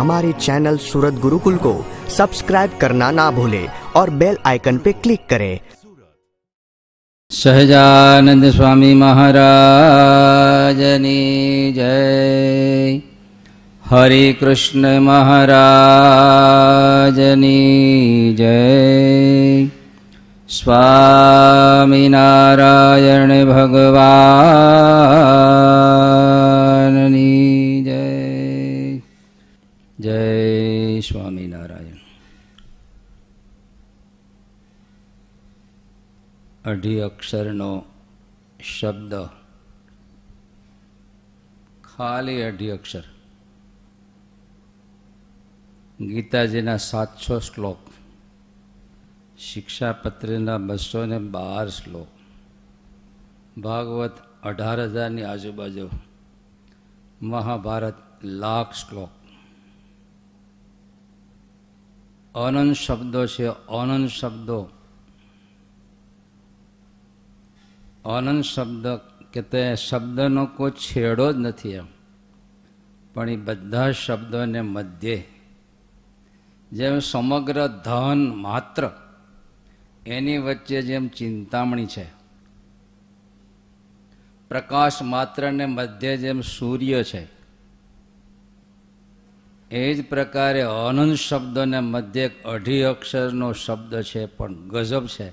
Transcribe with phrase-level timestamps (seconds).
[0.00, 1.84] हमारे चैनल सूरत गुरुकुल को
[2.16, 5.60] सब्सक्राइब करना ना भूले और बेल आइकन पे क्लिक करें।
[7.30, 13.02] सहजानंद स्वामी महाराज ने जय।
[13.84, 19.70] हरे कृष्ण महाराज ने जय।
[20.48, 26.09] स्वामीनारायण भगवान।
[31.00, 32.10] સ્વામિનારાયણ
[36.64, 37.84] અઢી અક્ષરનો
[38.80, 39.14] શબ્દ.
[41.96, 43.02] ખાલી અઢી અક્ષર.
[46.00, 47.78] ગીતાજીના સાતસો શ્લોક.
[49.38, 52.08] શિક્ષાપત્રના બસો ને બાર શ્લોક.
[53.60, 54.12] ભાગવત
[54.42, 55.88] અઢાર હજારની આજુબાજુ.
[57.22, 59.10] મહાભારત લાખ શ્લોક.
[62.34, 64.68] અનંત શબ્દો છે અનંત શબ્દો.
[68.04, 68.86] અનંત શબ્દ
[69.32, 71.86] કે તે શબ્દનો કોઈ છેડો જ નથી એમ.
[73.14, 75.28] પણ એ બધા શબ્દોને મધ્યે.
[76.72, 78.90] જેમ સમગ્ર ધન માત્ર
[80.06, 82.06] એની વચ્ચે જેમ ચિંતામણી છે.
[84.48, 87.39] પ્રકાશ માત્રને મધ્યે જેમ સૂર્ય છે.
[89.70, 95.28] એ જ પ્રકારે અનંત શબ્દોને મધ્ય એક અઢી અક્ષરનો શબ્દ છે, પણ ગજબ છે.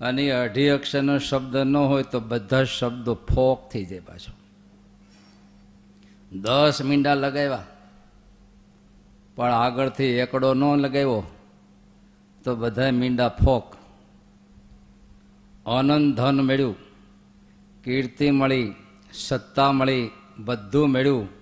[0.00, 4.32] અને અઢી અક્ષરનો શબ્દ ન હોય તો બધા શબ્દો ફોક થઈ જાય પાછો.
[6.32, 7.64] દસ મીંડા લગાવ્યા,
[9.36, 11.22] પણ આગળથી એકડો ન લગાવ્યો,
[12.44, 13.74] તો બધા મીંડા ફોક.
[15.66, 16.76] અનંત ધન મળ્યું,
[17.84, 18.74] કીર્તિ મળી,
[19.12, 21.39] સત્તા મળી, બધું મળ્યું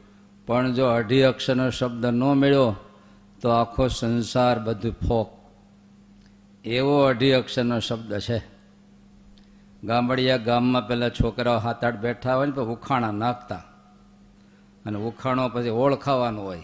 [0.48, 2.76] પણ જો અઢી અક્ષરનો શબ્દ ન મળ્યો,
[3.40, 5.30] તો આખો સંસાર બધું ફોક.
[6.64, 8.42] એવો અઢી અક્ષરનો શબ્દ છે.
[9.84, 13.56] ગામડિયા ગામમાં પહેલાં છોકરાઓ હાથ આઠ બેઠા હોય ને તો ઉખાણા નાખતા.
[14.86, 16.62] અને ઉખાણો પછી ઓળખાવાનું હોય.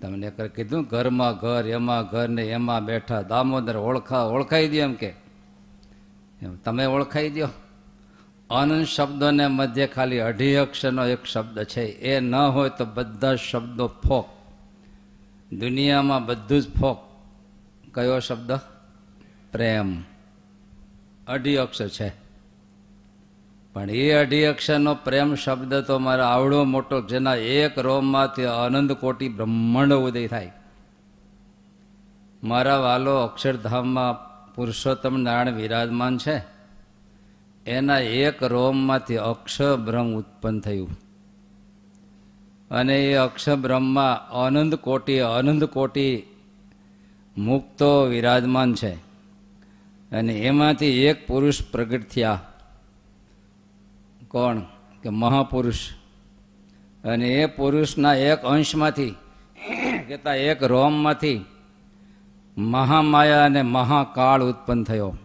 [0.00, 4.94] તમને એક કીધું, ઘરમાં ઘર, એમાં ઘર ને એમાં બેઠા, દામોદર ઓળખા, ઓળખાઈ દો એમ
[4.94, 5.14] કે.
[6.64, 7.48] તમે ઓળખાઈ દો
[8.50, 11.82] અનંત શબ્દોને મધ્ય ખાલી અઢી અક્ષરનો એક શબ્દ છે.
[11.82, 14.28] એ ન હોય તો બધા શબ્દો ફોક.
[15.52, 16.98] દુનિયામાં બધું જ ફોક.
[17.94, 18.52] કયો શબ્દ?
[19.52, 20.02] પ્રેમ.
[21.26, 22.12] અઢી અક્ષર છે.
[23.72, 29.28] પણ એ અઢી અક્ષરનો પ્રેમ શબ્દ તો મારો આવડો મોટો જેના એક રોમમાંથી આનંદ કોટી
[29.28, 30.52] બ્રહ્માંડ ઉદય થાય.
[32.44, 36.59] મારા વાલો અક્ષરધામમાં પુરુષોત્તમ નારાયણ વિરાજમાન છે.
[37.70, 40.96] એના એક રોમમાંથી અક્ષબ્રહ્મ ઉત્પન્ન થયું.
[42.70, 46.22] અને એ અક્ષબ્રહ્મમાં અનંત કોટી અનંત કોટી
[47.38, 48.94] મુક્તો વિરાજમાન છે.
[50.12, 52.40] અને એમાંથી એક પુરુષ પ્રગટ થયા.
[54.28, 54.60] કોણ?
[55.02, 55.90] કે મહાપુરુષ.
[57.04, 59.10] અને એ પુરુષના એક અંશમાંથી
[60.06, 61.44] કહેતા એક રોમમાંથી
[62.58, 65.16] મહામાયા અને મહાકાળ ઉત્પન્ન થયો.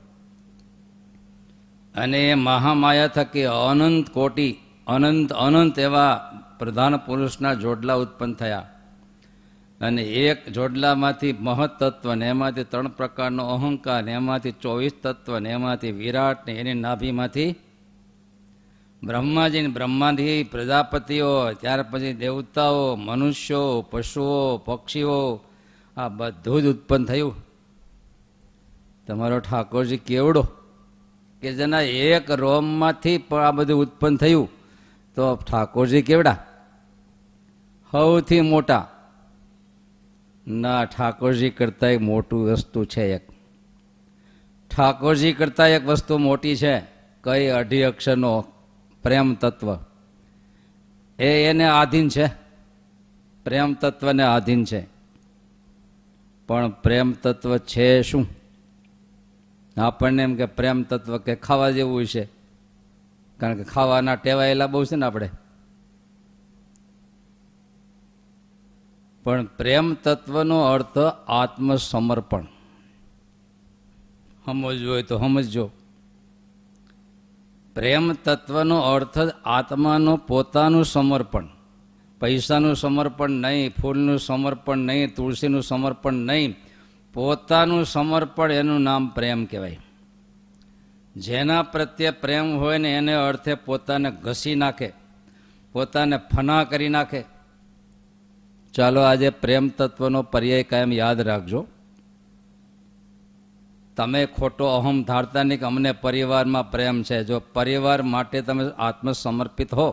[1.97, 4.57] અને મહામાયા થકી અનંત કોટી,
[4.87, 8.69] અનંત અનંત એવા પ્રધાન પુરુષના જોડલા ઉત્પન્ન થયા.
[9.81, 15.91] અને એક જોડલામાંથી મહત્તત્વ ને એમાંથી ત્રણ પ્રકારનો અહંકાર ને એમાંથી ચોવીસ તત્વ ને એમાંથી
[15.91, 17.55] વિરાટ ને એની નાભીમાંથી
[19.03, 25.41] બ્રહ્માજી બ્રહ્માથી પ્રજાપતિઓ, ત્યાર પછી દેવતાઓ, મનુષ્યો, પશુઓ, પક્ષીઓ,
[25.97, 27.35] આ બધું જ ઉત્પન્ન થયું.
[29.07, 30.47] તમારો ઠાકોરજી કેવડો?
[31.45, 34.49] કે જેના એક રોમમાંથી પણ આ બધું ઉત્પન્ન થયું,
[35.15, 36.37] તો ઠાકોરજી કેવડા?
[37.91, 38.89] સૌથી મોટા.
[40.47, 43.27] ના, ઠાકોરજી કરતા એક મોટું વસ્તુ છે એક.
[44.71, 46.81] ઠાકોરજી કરતા એક વસ્તુ મોટી છે.
[47.23, 48.45] કઈ અઢી અક્ષરનો
[49.03, 49.75] પ્રેમ તત્વ.
[51.19, 52.27] એ એને આધીન છે.
[53.43, 54.87] પ્રેમ તત્વને આધીન છે.
[56.47, 58.44] પણ પ્રેમ તત્વ છે શું?
[59.77, 62.29] આપણને એમ કે પ્રેમ તત્વ કે ખાવા જેવું છે.
[63.39, 65.29] કારણ કે ખાવાના ટેવાયેલા બહુ છે ને આપણે.
[69.23, 72.43] પણ પ્રેમ તત્વનો અર્થ આત્મસમર્પણ.
[74.45, 75.71] સમજવું હોય તો સમજજો.
[77.75, 81.47] પ્રેમ તત્વનો અર્થ આત્માનો પોતાનું સમર્પણ.
[82.21, 86.55] પૈસાનું સમર્પણ નહીં, ફૂલનું સમર્પણ નહીં, તુલસીનું સમર્પણ નહીં
[87.15, 89.79] પોતાનું સમર્પણ એનું નામ પ્રેમ કહેવાય.
[91.15, 94.89] જેના પ્રત્યે પ્રેમ હોય ને એને અર્થે પોતાને ઘસી નાખે,
[95.75, 97.21] પોતાને ફના કરી નાખે.
[98.73, 101.61] ચાલો આજે પ્રેમ તત્વનો પર્યાય કાયમ યાદ રાખજો.
[103.95, 107.23] તમે ખોટો અહમ ધારતા નહીં કે અમને પરિવારમાં પ્રેમ છે.
[107.23, 109.87] જો પરિવાર માટે તમે આત્મસમર્પિત હો,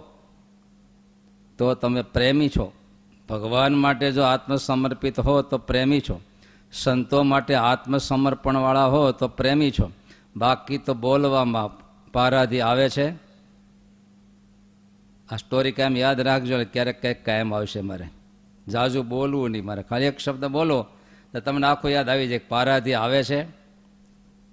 [1.58, 2.72] તો તમે પ્રેમી છો.
[3.28, 6.20] ભગવાન માટે જો આત્મસમર્પિત હો, તો પ્રેમી છો.
[6.72, 9.92] સંતો માટે આત્મસમર્પણવાળા હો તો પ્રેમી છો.
[10.36, 11.82] બાકી તો બોલવામાં
[12.12, 13.10] પારાધી આવે છે.
[15.32, 18.08] આ સ્ટોરી કાયમ યાદ રાખજો ને ક્યારેક કંઈક કાયમ આવશે મારે.
[18.68, 19.82] જાજુ બોલવું નહીં મારે.
[19.82, 20.86] ખાલી એક શબ્દ બોલો,
[21.32, 23.46] તો તમને આખું યાદ આવી જાય પારાથી આવે છે.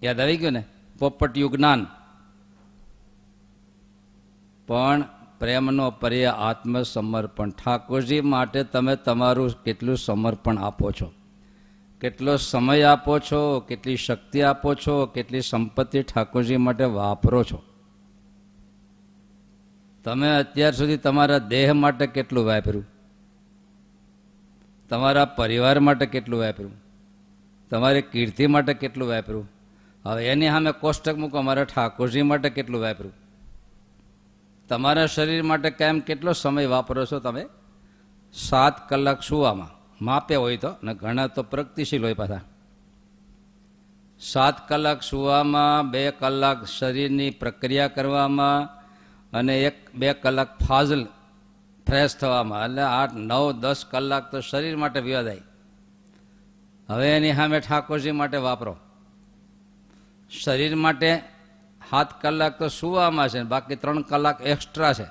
[0.04, 0.66] યાદ આવી ગયું ને?
[1.00, 1.88] પોપટિયું જ્ઞાન
[4.68, 5.04] પણ
[5.40, 7.50] પ્રેમનો પર્ય આત્મસમર્પણ.
[7.50, 11.12] ઠાકોરજી માટે તમે તમારું કેટલું સમર્પણ આપો છો?
[12.02, 17.62] કેટલો સમય આપો છો, કેટલી શક્તિ આપો છો, કેટલી સંપત્તિ ઠાકોરજી માટે વાપરો છો?
[20.04, 22.86] તમે અત્યાર સુધી તમારા દેહ માટે કેટલું વાપર્યું?
[24.90, 26.72] તમારા પરિવાર માટે કેટલું વાપર્યું?
[27.70, 29.50] તમારી કીર્તિ માટે કેટલું વાપર્યું?
[30.06, 33.14] હવે એની સામે કોષ્ટક મૂકો મારા ઠાકોરજી માટે કેટલું વાપર્યું?
[34.68, 37.46] તમારા શરીર માટે કેમ કેટલો સમય વાપરો છો તમે?
[38.34, 42.42] સાત કલાક સુવામાં માપે હોય તો, ને ઘણા તો પ્રગતિશીલ હોય પાછા.
[44.20, 48.80] સાત કલાક સુવામાં, બે કલાક શરીરની પ્રક્રિયા કરવામાં
[49.38, 51.06] અને એક, બે કલાક ફાઝલ
[51.88, 52.66] ફ્રેશ થવામાં.
[52.66, 55.42] એટલે આઠ, નવ, દસ કલાક તો શરીર માટે વ્યવધાય
[56.90, 58.78] હવે એની સામે ઠાકોરજી માટે વાપરો.
[60.44, 61.22] શરીર માટે
[61.90, 65.06] સાત કલાક તો સુવામાં છે, બાકી ત્રણ કલાક એક્સ્ટ્રા છે.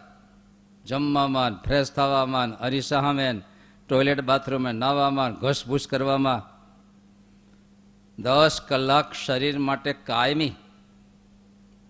[0.84, 3.40] જમવામાં, ફ્રેશ થવામાં અરીસા સામે
[3.88, 6.42] ટોયલેટ બાથરૂમે નાવામાં ઘસભૂસ કરવામાં,
[8.22, 10.52] દસ કલાક શરીર માટે કાયમી.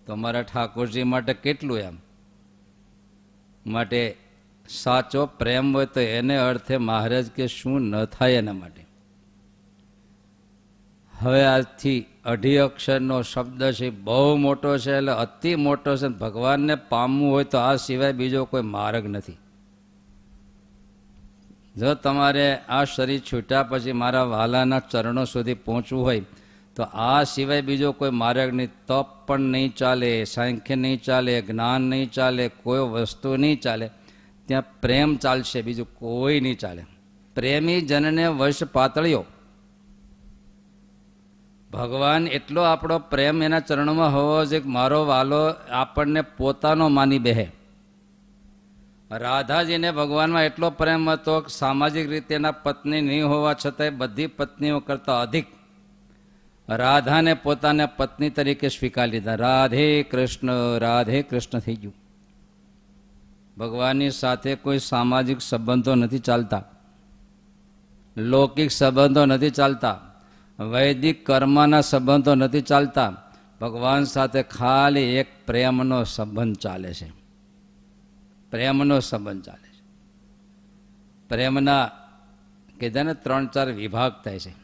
[0.06, 1.98] તો મારા ઠાકોરજી માટે કેટલું એમ?
[3.66, 4.16] માટે
[4.68, 8.86] સાચો પ્રેમ હોય તો એને અર્થે મહારાજ કે શું ન થાય એના માટે.
[11.18, 17.30] હવે આજથી અઢી અક્ષરનો શબ્દ છે, બહુ મોટો છે, એટલે અતિ મોટો છે, ભગવાનને પામવું
[17.30, 19.36] હોય તો આ સિવાય બીજો કોઈ માર્ગ નથી.
[21.78, 26.20] જો તમારે આ શરીર છૂટ્યા પછી મારા વાલાના ચરણો સુધી પહોંચવું હોય,
[26.76, 28.68] તો આ સિવાય બીજો કોઈ માર્ગ નહીં.
[28.86, 33.90] તપ પણ નહીં ચાલે, સાંખ્ય નહીં ચાલે, જ્ઞાન નહીં ચાલે, કોઈ વસ્તુ નહીં ચાલે.
[34.46, 36.86] ત્યાં પ્રેમ ચાલશે, બીજું કોઈ નહીં ચાલે.
[37.34, 39.24] પ્રેમી જનને વશ પાતળ્યો.
[41.70, 45.36] ભગવાન એટલો આપણો પ્રેમ એના ચરણમાં હોવો જોઈએ મારો વાલો
[45.70, 47.46] આપણને પોતાનો માની બેહે.
[49.10, 54.80] રાધાજીને ભગવાનમાં એટલો પ્રેમ હતો કે સામાજિક રીતે એના પત્ની નહીં હોવા છતાંય બધી પત્નીઓ
[54.80, 55.46] કરતાં અધિક
[56.68, 59.34] રાધાને પોતાને પત્ની તરીકે સ્વીકારી લીધા.
[59.34, 61.94] રાધે કૃષ્ણ રાધે કૃષ્ણ થઈ ગયું.
[63.58, 66.64] ભગવાનની સાથે કોઈ સામાજિક સંબંધો નથી ચાલતા.
[68.16, 70.00] લૌકિક સંબંધો નથી ચાલતા.
[70.58, 73.12] વૈદિક કર્મના સંબંધો નથી ચાલતા.
[73.60, 77.17] ભગવાન સાથે ખાલી એક પ્રેમનો સંબંધ ચાલે છે.
[78.50, 79.82] પ્રેમનો સંબંધ ચાલે છે.
[81.28, 81.90] પ્રેમના
[82.80, 84.54] કીધા ને ત્રણ ચાર વિભાગ થાય છે.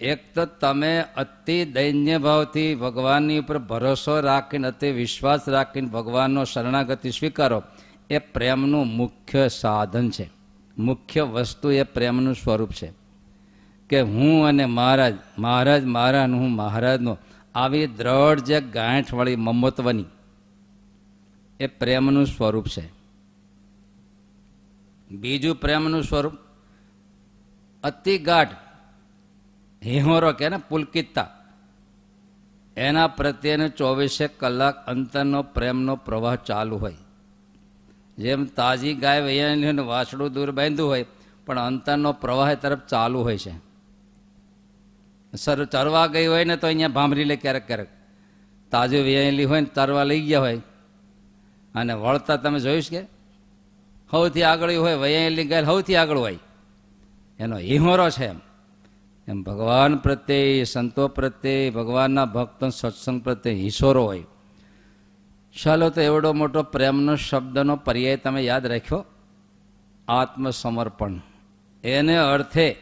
[0.00, 7.10] એક તો તમે અતિ દૈન્ય ભાવથી ભગવાનની ઉપર ભરોસો રાખીને, અતિ વિશ્વાસ રાખીને ભગવાનનો શરણાગતિ
[7.10, 7.62] સ્વીકારો,
[8.10, 10.30] એ પ્રેમનું મુખ્ય સાધન છે.
[10.78, 12.92] મુખ્ય વસ્તુ એ પ્રેમનું સ્વરૂપ છે.
[13.90, 17.18] કે હું અને મહારાજ મહારાજ મારા હું મહારાજનો,
[17.54, 20.04] આવી દ્રઢ જે ગાંઠવાળી મમત્વની
[21.60, 22.86] એ પ્રેમનું સ્વરૂપ છે.
[25.10, 26.32] બીજું પ્રેમનું સ્વરૂપ
[27.84, 28.48] અતિ ગાઢ,
[29.84, 31.28] હિહોરો કે ને પુલકિતતા,
[32.76, 36.96] એના પ્રત્યેને ચોવીસે કલાક અંતરનો પ્રેમનો પ્રવાહ ચાલુ હોય.
[38.18, 41.06] જેમ તાજી ગાય વૈયાને વાછડું દૂર બાંધ્યું હોય,
[41.46, 43.54] પણ અંતરનો પ્રવાહ તરફ ચાલુ હોય છે.
[45.36, 47.88] સર ચરવા ગઈ હોય ને તો અહીંયા ભાંભરી લે ક્યારેક ક્યારેક.
[48.70, 50.60] તાજું વૈયાયેલી હોય ને તરવા લઈ ગયા હોય
[51.74, 53.02] અને વળતા તમે જોઈશ કે?
[54.10, 56.38] સૌથી આગળ હોય વૈયાયેલી ગાય સૌથી આગળ હોય.
[57.38, 58.40] એનો હિહોરો છે એમ.
[59.28, 64.24] એમ ભગવાન પ્રત્યે, સંતો પ્રત્યે, ભગવાનના ભક્ત સત્સંગ પ્રત્યે હિસોરો હોય.
[65.64, 69.04] ચાલો તો એવડો મોટો પ્રેમનો શબ્દનો પર્યાય તમે યાદ રાખ્યો?
[70.08, 71.20] આત્મસમર્પણ.
[71.84, 72.76] એને અર્થે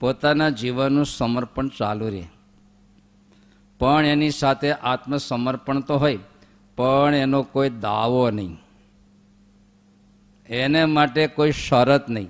[0.00, 2.28] પોતાના જીવનનું સમર્પણ ચાલુ રહે.
[3.78, 6.18] પણ એની સાથે આત્મસમર્પણ તો હોય.
[6.76, 8.58] પણ એનો કોઈ દાવો નહીં.
[10.48, 12.28] એને માટે કોઈ શરત નહીં.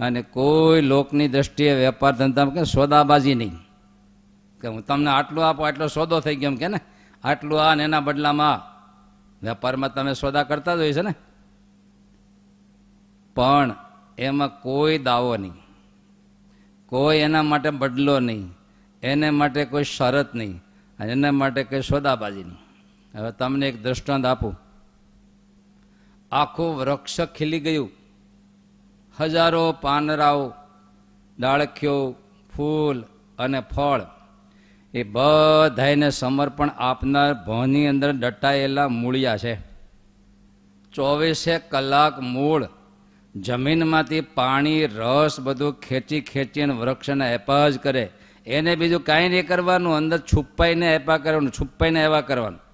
[0.00, 3.56] અને કોઈ લોકની દ્રષ્ટિએ વેપાર ધંધામાં કે સોદાબાજી નહીં.
[4.60, 6.80] કે હું તમને આટલું આપો, આટલો સોદો થઈ ગયો એમ કે ને?
[7.24, 8.76] આટલું આ ને એના બદલામાં
[9.46, 11.14] વેપારમાં તમે સોદા કરતા જ હોય છે ને?
[13.34, 13.74] પણ
[14.18, 15.52] એમાં કોઈ દાવો નહીં.
[16.86, 18.50] કોઈ એના માટે બદલો નહીં.
[19.02, 20.62] એને માટે કોઈ શરત નહીં.
[20.98, 22.65] અને એના માટે કોઈ સોદાબાજી નહીં.
[23.16, 24.60] હવે તમને એક દૃષ્ટાંત આપું.
[26.32, 27.90] આખું વૃક્ષ ખીલી ગયું.
[29.20, 30.52] હજારો પાનરાઓ
[31.38, 32.14] ડાળખીઓ
[32.56, 33.04] ફૂલ
[33.38, 34.00] અને ફળ.
[34.94, 39.54] એ બધાને સમર્પણ આપનાર ભોની અંદર દટાયેલા મૂળિયા છે.
[40.92, 42.68] ચોવીસે કલાક મૂળ,
[43.36, 48.10] જમીનમાંથી પાણી, રસ બધું ખેંચી ખેંચીને વૃક્ષને એપા જ કરે.
[48.46, 52.65] એને બીજું કાંઈ નહીં કરવાનું, અંદર છુપાઈને એપા કરવાનું, છુપાઈને એવા કરવાનું.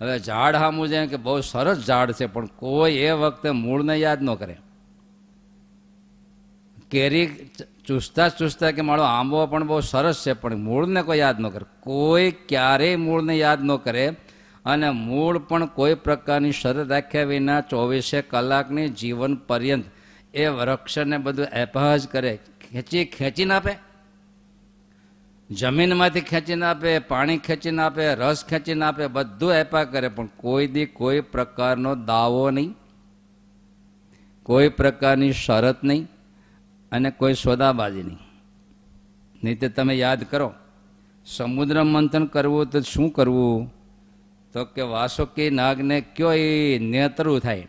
[0.00, 4.22] હવે ઝાડ સામું છે કે બહુ સરસ ઝાડ છે, પણ કોઈ એ વખતે મૂળને યાદ
[4.22, 4.56] ન કરે.
[6.90, 7.50] કેરી
[7.86, 11.64] ચૂસતા ચૂસતા કે મારો આંબો પણ બહુ સરસ છે, પણ મૂળને કોઈ યાદ ન કરે.
[11.80, 14.06] કોઈ ક્યારેય મૂળને યાદ ન કરે
[14.64, 19.84] અને મૂળ પણ કોઈ પ્રકારની શરત રાખ્યા વિના ચોવીસે કલાકની જીવન પર્યંત
[20.34, 22.32] એ વૃક્ષને બધું એપહજ કરે.
[22.72, 23.72] ખેંચી, ખેંચીને આપે?
[25.50, 30.86] જમીનમાંથી ખેંચીને આપે, પાણી ખેંચીને આપે, રસ ખેંચીને આપે, બધું એપા કરે, પણ કોઈ દી
[30.86, 32.74] કોઈ પ્રકારનો દાવો નહીં.
[34.42, 36.08] કોઈ પ્રકારની શરત નહીં
[36.92, 38.18] અને કોઈ સોદાબાજી નહીં.
[39.44, 40.54] નહીં તે તમે યાદ કરો,
[41.26, 43.74] સમુદ્ર મંથન કરવું તો શું કરવું?
[44.52, 47.68] તો કે વાસુકી નાગને કયો એ નેતરું થાય?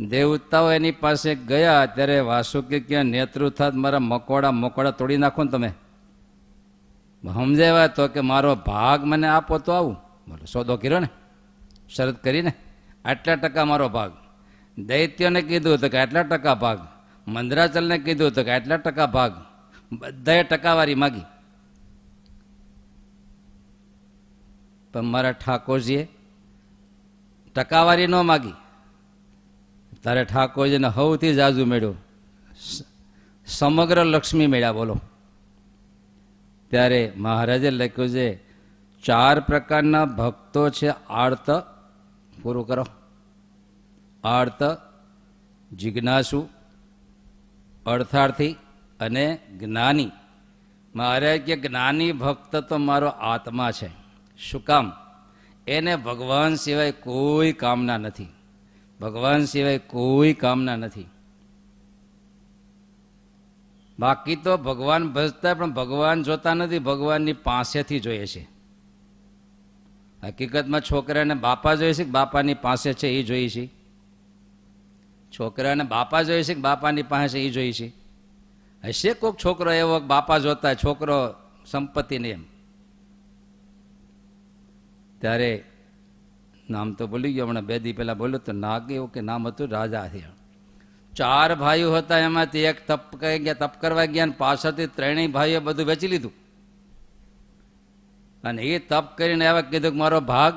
[0.00, 5.50] દેવતાઓ એની પાસે ગયા ત્યારે વાસુકી ક્યાં નેતૃ થાત, મારા મકોડા મકોડા તોડી નાખો ને
[5.50, 5.72] તમે.
[7.22, 9.94] સમજાવ્યા તો કે મારો ભાગ મને આપો તો આવું.
[10.28, 11.08] બોલો, સોદો કર્યો ને?
[11.88, 12.52] શરત કરીને?
[13.04, 14.12] આટલા ટકા મારો ભાગ.
[14.78, 16.80] દૈત્યને કીધું તો કે આટલા ટકા ભાગ.
[17.28, 19.32] મંદરાચલને કીધું તો કે આટલા ટકા ભાગ.
[19.92, 21.20] બધાએ ટકાવારી માગી.
[24.92, 26.08] પણ મારા ઠાકોરજીએ
[27.54, 28.52] ટકાવારી ન માગી.
[30.02, 31.94] તારે ઠાકોરજીને સૌથી જાજુ મેળ્યો.
[33.46, 35.00] સમગ્ર લક્ષ્મી મેળ્યા, બોલો.
[36.76, 38.34] ત્યારે મહારાજે લખ્યું છે,
[39.04, 41.50] ચાર પ્રકારના ભક્તો છે, આર્ત.
[42.42, 42.86] પૂરું કરો.
[44.24, 44.78] આર્ત,
[45.72, 46.48] જિજ્ઞાસુ,
[47.86, 48.56] અર્થાર્થી
[49.00, 50.10] અને જ્ઞાની.
[50.94, 53.90] મહારાજ કે, જ્ઞાની ભક્ત તો મારો આત્મા છે.
[54.38, 54.92] શું કામ?
[55.66, 58.28] એને ભગવાન સિવાય કોઈ કામના નથી.
[59.00, 61.08] ભગવાન સિવાય કોઈ કામના નથી.
[63.98, 68.48] બાકી તો ભગવાન ભજતા પણ ભગવાન જોતા નથી, ભગવાનની પાસેથી જોઈએ છે.
[70.22, 73.66] હકીકતમાં છોકરાને બાપા જોઈએ છે કે બાપાની પાસે છે એ જોઈએ છે?
[75.38, 77.92] છોકરાને બાપા જોઈએ છે કે બાપાની પાસે એ જોઈએ છે?
[78.84, 81.34] હશે કોઈક છોકરો એવો બાપા જોતા છોકરો
[81.66, 82.44] સંપત્તિને એમ.
[85.20, 85.64] ત્યારે
[86.70, 89.68] નામ તો ભૂલી ગયો, હમણાં બે દી પહેલા બોલ્યો તો નાગ એવું કે નામ હતું,
[89.68, 90.02] રાજા
[91.16, 95.86] ચાર ભાઈઓ હતા, એમાંથી એક તપ ગયા, તપ કરવા ગયા અને પાછળથી ત્રણેય ભાઈઓ બધું
[95.86, 96.32] વેચી લીધું.
[98.44, 100.54] અને એ તપ કરીને એવા કીધું કે મારો ભાગ,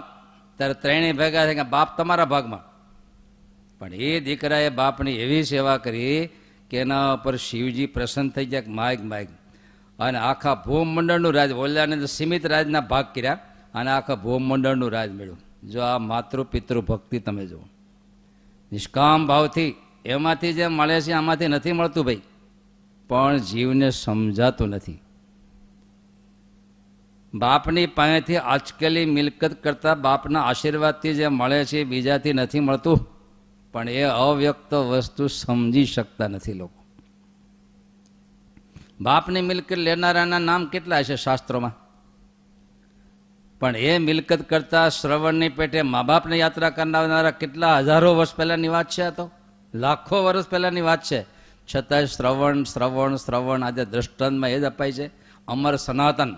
[0.57, 2.59] ત્યારે ત્રણેય ભેગા થઈ ગયા બાપ તમારા ભાગમાં.
[3.79, 6.29] પણ એ દીકરાએ બાપની એવી સેવા કરી
[6.69, 9.27] કે એના ઉપર શિવજી પ્રસન્ન થઈ ગયા કે માયક માગ.
[9.99, 13.37] અને આખા ભૂમંડળનું રાજ ઓલ્યાને તો સીમિત રાજના ભાગ કર્યા,
[13.73, 15.69] અને આખા ભૂમંડળનું રાજ મેળવ્યું.
[15.69, 17.67] જો આ માતૃ પિતૃ ભક્તિ તમે જુઓ.
[18.71, 19.75] નિષ્કામ ભાવથી
[20.09, 22.21] એમાંથી જે મળે છે આમાંથી નથી મળતું ભાઈ.
[23.07, 25.01] પણ જીવને સમજાતું નથી.
[27.33, 33.07] બાપની પાસેથી આજકેલી મિલકત કરતા બાપના આશીર્વાદથી જે મળે છે બીજાથી નથી મળતું.
[33.71, 36.85] પણ એ અવ્યક્ત વસ્તુ સમજી શકતા નથી લોકો.
[39.01, 41.75] બાપની મિલકત લેનારાના નામ કેટલા છે શાસ્ત્રોમાં?
[43.59, 48.89] પણ એ મિલકત કરતા શ્રવણની પેટે મા બાપને યાત્રા કરનારા કેટલા હજારો વર્ષ પહેલાંની વાત
[48.89, 49.31] છે આ તો.
[49.73, 51.25] લાખો વર્ષ પહેલાંની વાત છે.
[51.75, 55.11] છતાંય શ્રવણ શ્રવણ શ્રવણ આજે દ્રષ્ટાંતમાં એ જ અપાય છે.
[55.47, 56.35] અમર સનાતન.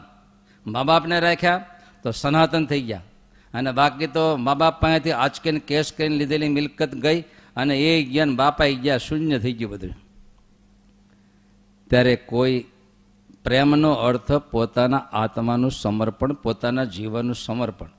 [0.67, 1.65] મા બાપને રાખ્યા
[2.03, 3.01] તો સનાતન થઈ ગયા.
[3.53, 7.21] અને બાકી તો મા બાપ પાસેથી આંચકીને, કેસ કરીને લીધેલી મિલકત ગઈ
[7.55, 9.95] અને એ જ્ઞાન બાપા ગયા, શૂન્ય થઈ ગયું બધું.
[11.89, 12.65] ત્યારે કોઈ
[13.43, 17.89] પ્રેમનો અર્થ પોતાના આત્માનું સમર્પણ, પોતાના જીવનનું સમર્પણ.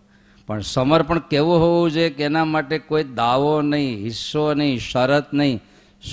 [0.47, 5.61] પણ સમર્પણ કેવું હોવું જોઈએ કે એના માટે કોઈ દાવો નહીં, હિસ્સો નહીં, શરત નહીં,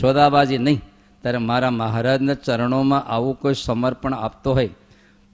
[0.01, 0.81] સોદાબાજી નહીં.
[1.21, 4.69] ત્યારે મારા મહારાજના ચરણોમાં આવું કોઈ સમર્પણ આપતો હોય.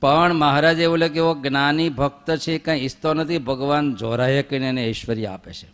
[0.02, 4.90] પણ મહારાજ એવું લાગે એવો જ્ઞાની ભક્ત છે, કંઈ ઈચ્છતો નથી, ભગવાન જોરાએ કહીને એને
[4.90, 5.68] ઐશ્વર્ય આપે છે.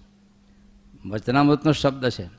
[1.05, 2.29] વચનામૃતનો શબ્દ છે.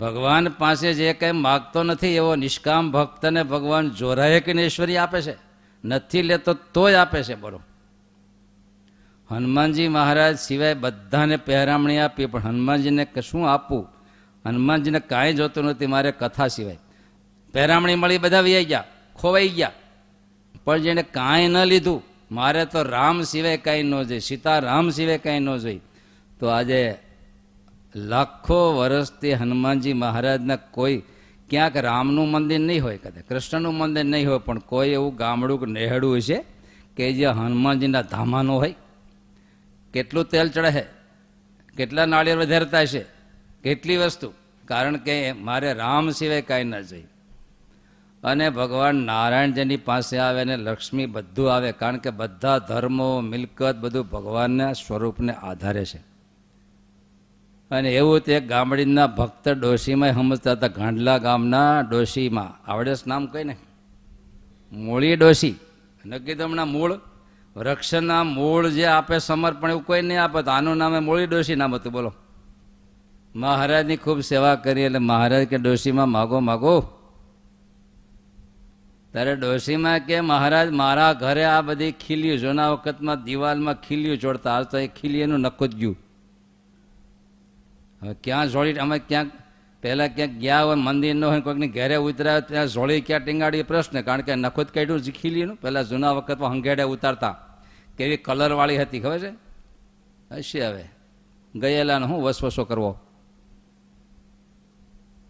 [0.00, 5.36] ભગવાન પાસે જે કંઈ માગતો નથી, એવો નિષ્કામ ભક્તને ભગવાન જોરાએ કહીને ઐશ્વર્ય આપે છે.
[5.84, 7.60] નથી લેતો તોય આપે છે બોલો.
[9.30, 13.84] હનુમાનજી મહારાજ સિવાય બધાને પહેરામણી આપી, પણ હનુમાનજીને શું આપવું?
[14.44, 16.78] હનુમાનજીને કાંઈ જોતું નથી, મારે કથા સિવાય.
[17.54, 18.84] પહેરામણી મળી બધા વ્યાઈ ગયા,
[19.16, 19.72] ખોવાઈ ગયા.
[20.64, 25.18] પણ જેણે કાંઈ ન લીધું, મારે તો રામ સિવાય કાંઈ ન જોઈએ સીતા રામ સિવાય
[25.18, 25.80] કાંઈ ન જોઈ.
[26.40, 26.80] તો આજે
[27.94, 31.02] લાખો વર્ષથી હનુમાનજી મહારાજના કોઈ
[31.48, 36.16] ક્યાંક રામનું મંદિર નહીં હોય, કદાચ કૃષ્ણનું મંદિર નહીં હોય, પણ કોઈ એવું ગામડું નેહડું
[36.16, 36.38] હશે
[36.96, 38.74] કે જે હનુમાનજીના ધામાનું હોય.
[39.98, 40.86] કેટલું તેલ ચડે?
[41.76, 43.04] કેટલા નાળિયેર વધારતા છે
[43.62, 44.32] કેટલી વસ્તુ?
[44.64, 47.04] કારણ કે મારે રામ સિવાય કાંઈ ન જોઈ
[48.24, 53.76] અને ભગવાન નારાયણ જેની પાસે આવે ને લક્ષ્મી બધું આવે, કારણ કે બધા ધર્મો, મિલકત
[53.76, 55.98] બધું ભગવાનના સ્વરૂપને આધારે છે.
[57.70, 62.70] અને એવું તે ગામડીના ભક્ત ડોશીમાં સમજતા હતા, ગાંડલા ગામના ડોશીમાં.
[62.70, 63.56] આવડે નામ કઈ ને
[64.72, 65.54] મૂળી ડોશી.
[66.06, 66.98] નક્કી તો હમણાં મૂળ
[67.58, 71.74] વૃક્ષના મૂળ જે આપે સમર્પણ એવું કોઈ નહીં આપે, તો આનું નામે મૂળી ડોશી નામ
[71.74, 72.12] હતું, બોલો.
[73.34, 76.74] મહારાજની ખૂબ સેવા કરી એટલે મહારાજ કે ડોશીમાં માગો માગો.
[79.12, 84.66] ત્યારે ડોશીમાં કે મહારાજ, મારા ઘરે આ બધી ખીલ્યું જૂના વખતમાં દિવાલમાં ખીલ્યું જોડતા, આજ
[84.70, 85.96] તો એ ખીલીનું નખો જ ગયું.
[88.02, 89.32] હવે ક્યાં જોડી અમે ક્યાંક,
[89.82, 94.00] પહેલાં ક્યાંક ગયા હોય, મંદિર ન હોય, કોઈકની ઘરે ઉતર્યા, ત્યાં જોડી ક્યાં ટીંગાડી પ્રશ્ન,
[94.02, 97.34] કારણ કે નખો જ કાઢ્યું છે ખીલીનું પહેલાં જૂના વખતમાં હંગેડે ઉતારતા.
[97.98, 99.30] કેવી કલરવાળી હતી, ખબર છે?
[100.30, 100.84] હશે હવે.
[101.54, 102.98] ગયેલાનો હું વસવસો કરવો.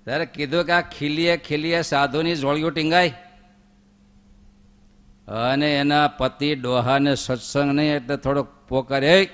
[0.05, 3.09] ત્યારે કીધું કે આ ખીલીએ ખીલીએ સાધુની જોળિયું ટીંગાય.
[5.29, 9.29] અને એના પતિ ડોહાને સત્સંગ નહીં, એટલે થોડોક પોકરે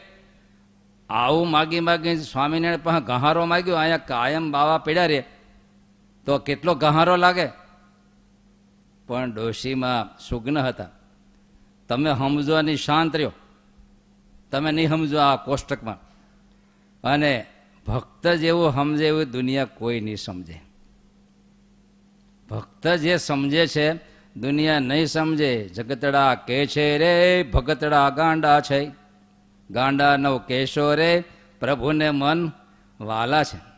[1.11, 5.25] આવું માગી માગી સ્વામિનારાયણ પાસે ગહારો માગ્યો, અહીંયા કાયમ બાવા પડ્યા રે.
[6.27, 7.47] તો કેટલો ગહારો લાગે?
[9.07, 10.89] પણ ડોશીમાં સુગ્ન હતા.
[11.89, 13.33] તમે સમજો નહીં શાંત રહ્યો.
[14.51, 15.97] તમે નહીં સમજો આ કોષ્ટકમાં.
[17.05, 17.47] અને
[17.87, 20.61] ભક્ત જેવું સમજે એવું દુનિયા કોઈ નહીં સમજે.
[22.51, 23.95] ભક્ત જે સમજે છે,
[24.37, 25.69] દુનિયા નહીં સમજે.
[25.69, 28.91] જગતડા કે છે રે, ભગતડા ગાંડા છે.
[29.71, 31.25] ગાંડા નવ કેશો રે,
[31.61, 32.51] પ્રભુને મન
[33.01, 33.75] વાલા છે.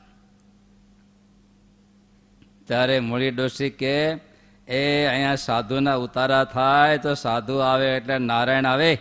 [2.65, 4.15] ત્યારે મૂળી ડોસી કે
[4.69, 9.01] એ અહીંયા સાધુના ઉતારા થાય તો સાધુ આવે એટલે નારાયણ આવે.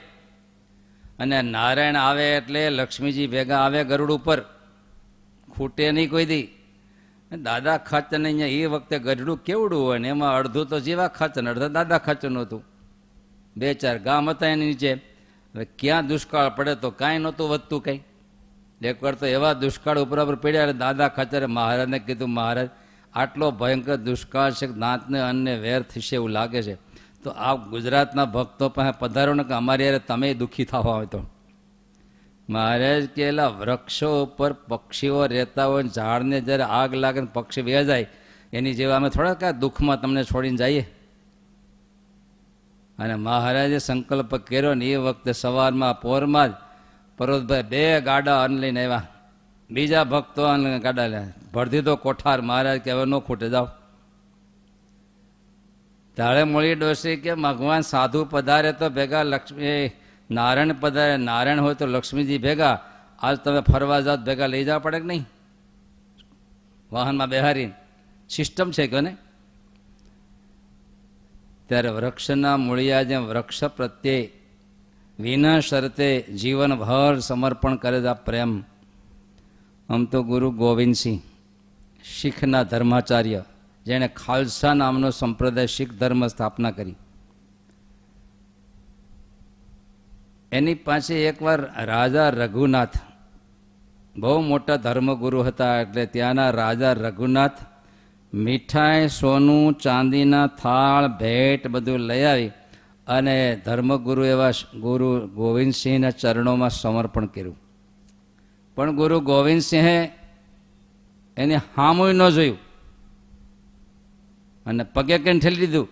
[1.19, 4.41] અને નારાયણ આવે એટલે લક્ષ્મીજી ભેગા આવે ગરુડ ઉપર.
[5.51, 6.49] ખૂટે નહીં કોઈ દી.
[7.43, 11.71] દાદા ખાચર અહીંયા એ વખતે ગઢડું કેવડું હોય ને એમાં અડધું તો જેવા ખાચર અડધું
[11.71, 12.63] દાદા ખચનું હતું.
[13.57, 14.93] બે ચાર ગામ હતા એની નીચે.
[15.55, 18.01] હવે ક્યાં દુષ્કાળ પડે તો કાંઈ નહોતું વધતું કંઈ.
[18.81, 22.69] એકવાર તો એવા દુષ્કાળ ઉપર ઉપર પડ્યા દાદા ખચરે મહારાજને કીધું, મહારાજ
[23.15, 26.75] આટલો ભયંકર દુષ્કાળ છે દાંતને અન્ને વેર થશે એવું લાગે છે.
[27.23, 31.21] તો આ ગુજરાતના ભક્તો પાસે પધારો ને કે અમારી યારે તમે દુઃખી થવા હોય તો.
[32.49, 38.07] મહારાજ કેલા વૃક્ષો ઉપર પક્ષીઓ રહેતા હોય ઝાડને જ્યારે આગ લાગે ને પક્ષી વ્યા જાય,
[38.53, 40.83] એની જેવા અમે થોડા કાંઈ દુઃખમાં તમને છોડીને જઈએ.
[42.99, 46.53] અને મહારાજે સંકલ્પ કર્યો ને એ વખતે સવારમાં પોરમાં જ
[47.17, 49.07] પરોતભાઈ બે ગાડા અન્ન લઈને આવ્યા.
[49.71, 50.43] બીજા ભક્તો
[50.81, 53.67] કાઢાલ્યા ભરતી તો કોઠાર મહારાજ કે હવે ન ખૂટે, જાઓ.
[56.15, 59.91] તાળે મળી ડોસી કે, ભગવાન સાધુ પધારે તો ભેગા, લક્ષ્મી
[60.31, 62.81] નારાયણ પધારે, નારાયણ હોય તો લક્ષ્મીજી ભેગા,
[63.19, 65.25] આજ તમે ફરવા જાઓ, ભેગા લઈ જવા પડે કે નહીં?
[66.91, 67.71] વાહનમાં બેહારી
[68.29, 69.17] સિસ્ટમ છે કે ને
[71.67, 74.31] ત્યારે વૃક્ષના મૂળિયા જેમ વૃક્ષ પ્રત્યે
[75.19, 78.63] વિના શરતે જીવનભર સમર્પણ કરે આ પ્રેમ.
[79.89, 81.21] આમ તો ગુરુ ગોવિંદસિંહ
[82.03, 83.41] શીખના ધર્માચાર્ય,
[83.85, 86.95] જેણે ખાલસા નામનો સંપ્રદાય શીખ ધર્મ સ્થાપના કરી.
[90.51, 92.97] એની પાસે એકવાર રાજા રઘુનાથ,
[94.15, 97.59] બહુ મોટા ધર્મગુરુ હતા એટલે ત્યાંના રાજા રઘુનાથ
[98.33, 102.51] મીઠાઈ, સોનું, ચાંદીના થાળ, ભેટ બધું લઈ આવી
[103.07, 107.57] અને ધર્મગુરુ એવા ગુરુ ગોવિંદસિંહના ચરણોમાં સમર્પણ કર્યું.
[108.75, 110.11] પણ ગુરુ ગોવિંદસિંહે
[111.37, 112.57] એને હામું ન જોયું.
[114.65, 115.87] અને પગે કઈ ઠેલી દીધું.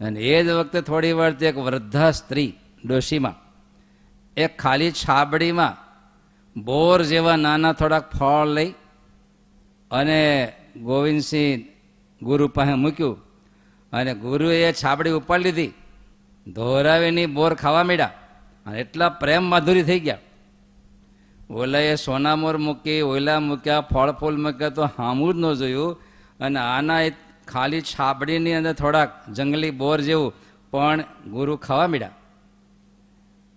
[0.00, 3.36] અને એ જ વખતે થોડી વાર એક વૃદ્ધા સ્ત્રી ડોશીમાં,
[4.36, 5.76] એક ખાલી છાબડીમાં
[6.62, 8.70] બોર જેવા નાના થોડાક ફળ લઈ
[9.90, 11.62] અને ગોવિંદસિંહ
[12.22, 13.16] ગુરુ પાસે મૂક્યું
[13.92, 15.70] અને ગુરુએ છાબડી ઉપાડી લીધી.
[16.46, 18.12] ધોરાવીની બોર ખાવા માંડ્યા
[18.66, 20.18] અને એટલા પ્રેમ માધુરી થઈ ગયા.
[21.50, 26.00] ઓલાએ સોનામોર મૂકી, ઓલા મૂક્યા ફળ ફૂલ મૂક્યા તો હામું જ ન જોયું.
[26.40, 27.12] અને આના એ
[27.48, 30.32] ખાલી છાબડીની અંદર થોડાક જંગલી બોર જેવું,
[30.70, 32.10] પણ ગુરુ ખાવા માંડ્યા.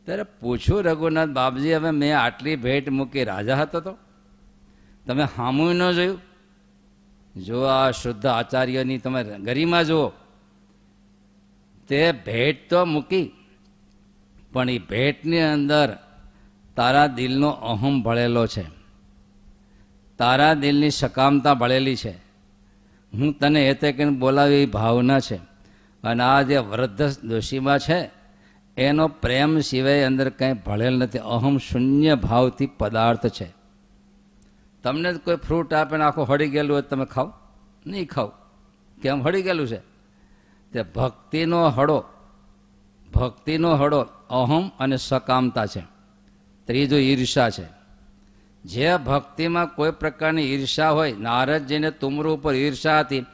[0.06, 3.98] ત્યારે પૂછ્યું રઘુનાથ, બાપજી, હવે મેં આટલી ભેટ મૂકી રાજા હતો તો?
[5.08, 6.22] તમે હામું ન જોયું?
[7.44, 10.12] જો આ શુદ્ધ આચાર્યની તમે ગરિમા જુઓ.
[11.88, 13.32] તે ભેટ તો મૂકી,
[14.54, 15.98] પણ એ ભેટની અંદર
[16.76, 18.66] તારા દિલનો અહમ ભળેલો છે.
[20.18, 22.12] તારા દિલની સકામતા ભળેલી છે.
[23.14, 25.36] હું તને એ તે કહીને બોલાવી ભાવના છે.
[26.04, 28.12] અને આ જે વૃદ્ધ દોષીમાં છે,
[28.78, 31.18] એનો પ્રેમ સિવાય અંદર કંઈ ભળેલ નથી.
[31.18, 33.54] અહમ શૂન્ય ભાવથી પદાર્થ છે.
[34.84, 37.34] તમને કોઈ ફ્રૂટ આપે ને આખું હળી ગયેલું હોય તમે ખાઓ?
[37.88, 38.32] નહીં ખાઓ.
[39.02, 39.24] કેમ?
[39.24, 39.78] હળી ગયેલું છે.
[40.72, 42.04] તે ભક્તિનો હળો
[43.14, 45.95] ભક્તિનો હળો અહમ અને સકામતા છે.
[46.68, 47.66] ત્રીજો ઈર્ષા છે.
[48.66, 53.26] જે ભક્તિમાં કોઈ પ્રકારની ઈર્ષા હોય નારદજીને તુમરૂ ઉપર ઈર્ષા હતી,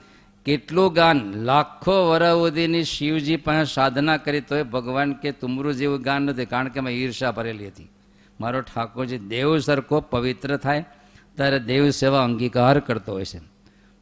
[0.45, 6.21] કેટલું ગાન લાખો વરહ સુધીની શિવજી પાસે સાધના કરી તોય ભગવાન કે તુમરું જેવું ગાન
[6.21, 7.89] નથી, કારણ કે મેં ઈર્ષા ભરેલી હતી.
[8.41, 10.85] મારો ઠાકોરજી, દેવ સરખો પવિત્ર થાય,
[11.35, 13.39] ત્યારે દેવ સેવા અંગીકાર કરતો હોય છે.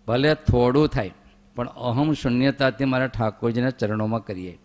[0.07, 1.11] ભલે થોડું થાય,
[1.55, 4.57] પણ અહમ શૂન્યતાથી મારા ઠાકોરજીના ચરણોમાં કરીએ.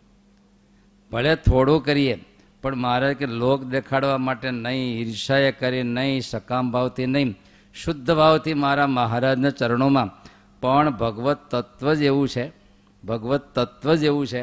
[1.12, 2.24] ભલે થોડું કરીએ
[2.64, 7.37] પણ મારે કે લોક દેખાડવા માટે નહીં ઈર્ષાએ કરી નહીં, સકામ ભાવથી નહીં,
[7.74, 10.09] શુદ્ધ ભાવથી મારા મહારાજના ચરણોમાં.
[10.61, 12.44] પણ ભગવત તત્વ જ એવું છે,
[13.05, 14.42] ભગવત તત્વ જ એવું છે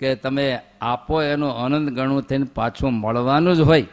[0.00, 3.86] કે તમે આપો એનું આનંદ ગણું થઈને પાછું મળવાનું જ હોય.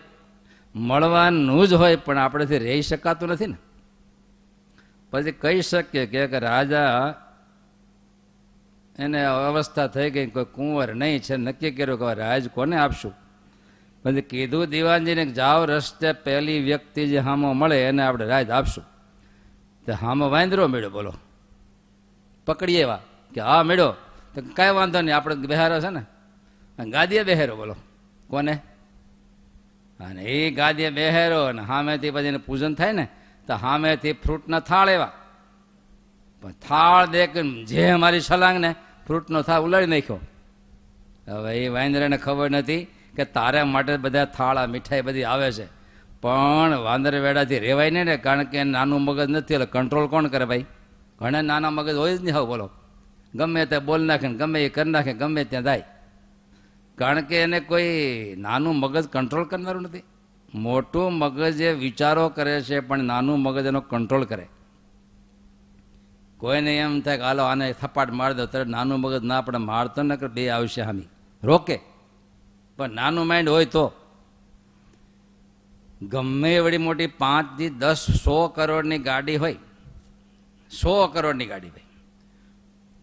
[0.75, 3.57] મળવાનું જ હોય પણ આપણેથી રહી શકાતું નથી ને.
[5.11, 7.13] પછી કહી શકીએ કે રાજા,
[8.99, 11.37] એને અવસ્થા થઈ ગઈ કોઈ કુંવર નહીં છે.
[11.37, 13.13] નક્કી કર્યું કે રાજ કોને આપશું?
[14.03, 18.83] પછી કીધું દિવાનજીને જાઓ રસ્તે પહેલી વ્યક્તિ જે હામો મળે એને આપણે રાજ આપશું.
[19.85, 21.13] તો હામો વાંદરો મેળ્યો, બોલો.
[22.45, 22.99] પકડીએ એવા
[23.33, 23.95] કે, હા, મેળ્યો.
[24.35, 26.03] તો કાંઈ વાંધો નહીં, આપણે બહેરો છે ને.
[26.89, 27.75] ગાદીએ બહેરો, બોલો.
[28.27, 28.53] કોને?
[29.99, 33.07] અને એ ગાદીએ બહેરો અને સામેથી પછી એને પૂજન થાય ને,
[33.47, 35.11] તો સામેથી ફ્રૂટના થાળ એવા.
[36.41, 37.37] પણ થાળ દેખ
[37.67, 38.75] જે મારી છલાંગ ને
[39.07, 40.19] ફ્રૂટનો થાળ ઉલાડી નાખ્યો.
[41.27, 45.65] હવે એ વાંદરાને ખબર નથી કે તારા માટે બધા થાળા, મીઠાઈ બધી આવે છે.
[46.21, 50.45] પણ વાંદર વેડાથી રેવાય નહીં ને, કારણ કે નાનું મગજ નથી એટલે કંટ્રોલ કોણ કરે
[50.45, 50.65] ભાઈ?
[51.19, 52.69] ઘણા નાના મગજ હોય જ નહીં, હવે બોલો.
[53.35, 55.83] ગમે તે બોલ નાખે ને ગમે એ કરી નાખે, ગમે ત્યાં જાય.
[56.97, 57.85] કારણ કે એને કોઈ
[58.37, 60.03] નાનું મગજ કંટ્રોલ કરનારું નથી.
[60.55, 64.47] મોટું મગજ એ વિચારો કરે છે, પણ નાનું મગજ એનો કંટ્રોલ કરે.
[66.37, 68.45] કોઈને એમ થાય કે, હાલો, આને થપાટ મારી દો.
[68.45, 71.01] ત્યારે નાનું મગજ ના આપણે મારતો ન કરે, બે આવશે હામી.
[71.43, 71.92] રોકે.
[72.77, 73.91] પણ નાનું માઇન્ડ હોય તો.
[76.01, 79.55] ગમે એવડી મોટી પાંચથી દસ સો કરોડની ગાડી હોય,
[80.71, 81.83] સો કરોડની ગાડી હોય.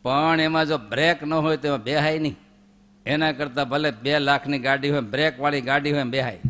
[0.02, 2.36] પણ એમાં જો બ્રેક ન હોય તો એમાં બેહાય નહીં.
[3.06, 6.40] એના કરતાં ભલે બે લાખની ગાડી હોય બ્રેકવાળી ગાડી હોય બેહાય.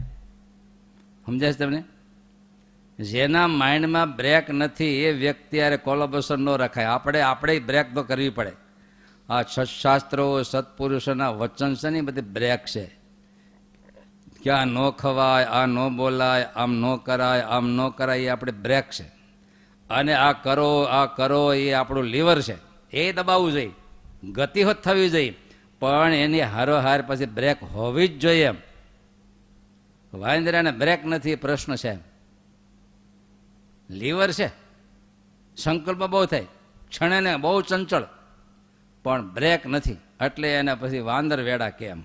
[1.26, 1.84] સમજાય છે તમને?
[2.98, 6.84] જેના માઇન્ડમાં બ્રેક નથી, એ વ્યક્તિ અરે કોલોબેશન ન રખાય.
[6.84, 8.52] આપણે આપણે બ્રેક તો કરવી પડે.
[9.28, 12.99] આ સત્શાસ્ત્રો, સત્પુરુષોના વચન છે ને બધી બ્રેક છે.
[14.42, 18.52] કે આ ન ખવાય, આ ન બોલાય, આમ ન કરાય, આમ ન કરાય, એ આપણે
[18.52, 19.20] બ્રેક છે.
[19.90, 22.56] અને આ કરો આ કરો, એ આપણું લીવર છે.
[22.90, 23.72] એ દબાવવું જોઈએ.
[24.32, 25.36] ગતિ હોત થવી જોઈએ.
[25.80, 28.44] પણ એની હારોહાર પછી બ્રેક હોવી જ જોઈએ.
[28.44, 28.54] એમ
[30.14, 31.98] વાંદરાને બ્રેક નથી પ્રશ્ન છે.
[33.90, 34.50] લીવર છે.
[35.56, 36.46] સંકલ્પ બહુ થાય.
[36.88, 38.02] ક્ષણેને બહુ ચંચળ.
[39.02, 39.92] પણ બ્રેક નથી.
[40.20, 42.04] એટલે એને પછી વાંદર વેડા કેમ?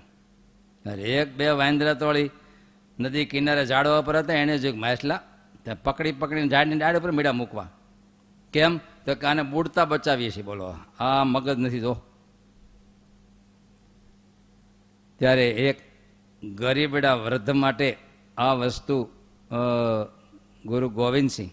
[0.94, 2.30] એક બે વાંદરા તોળી
[3.00, 5.20] નદી કિનારે ઝાડવા પર હતા, એને જોયું માછલા
[5.62, 7.68] ત્યાં પકડી પકડીને ઝાડની ડાળ ઉપર મીડા મૂકવા.
[8.52, 8.78] કેમ?
[8.78, 10.74] તો કે આને બુડતા બચાવીએ છીએ, બોલો.
[11.00, 11.96] આ મગજ નથી, જો.
[15.18, 15.80] ત્યારે એક
[16.54, 17.96] ગરીબડા વૃદ્ધ માટે
[18.36, 19.10] આ વસ્તુ
[20.64, 21.50] ગુરુ ગોવિંદસિંહ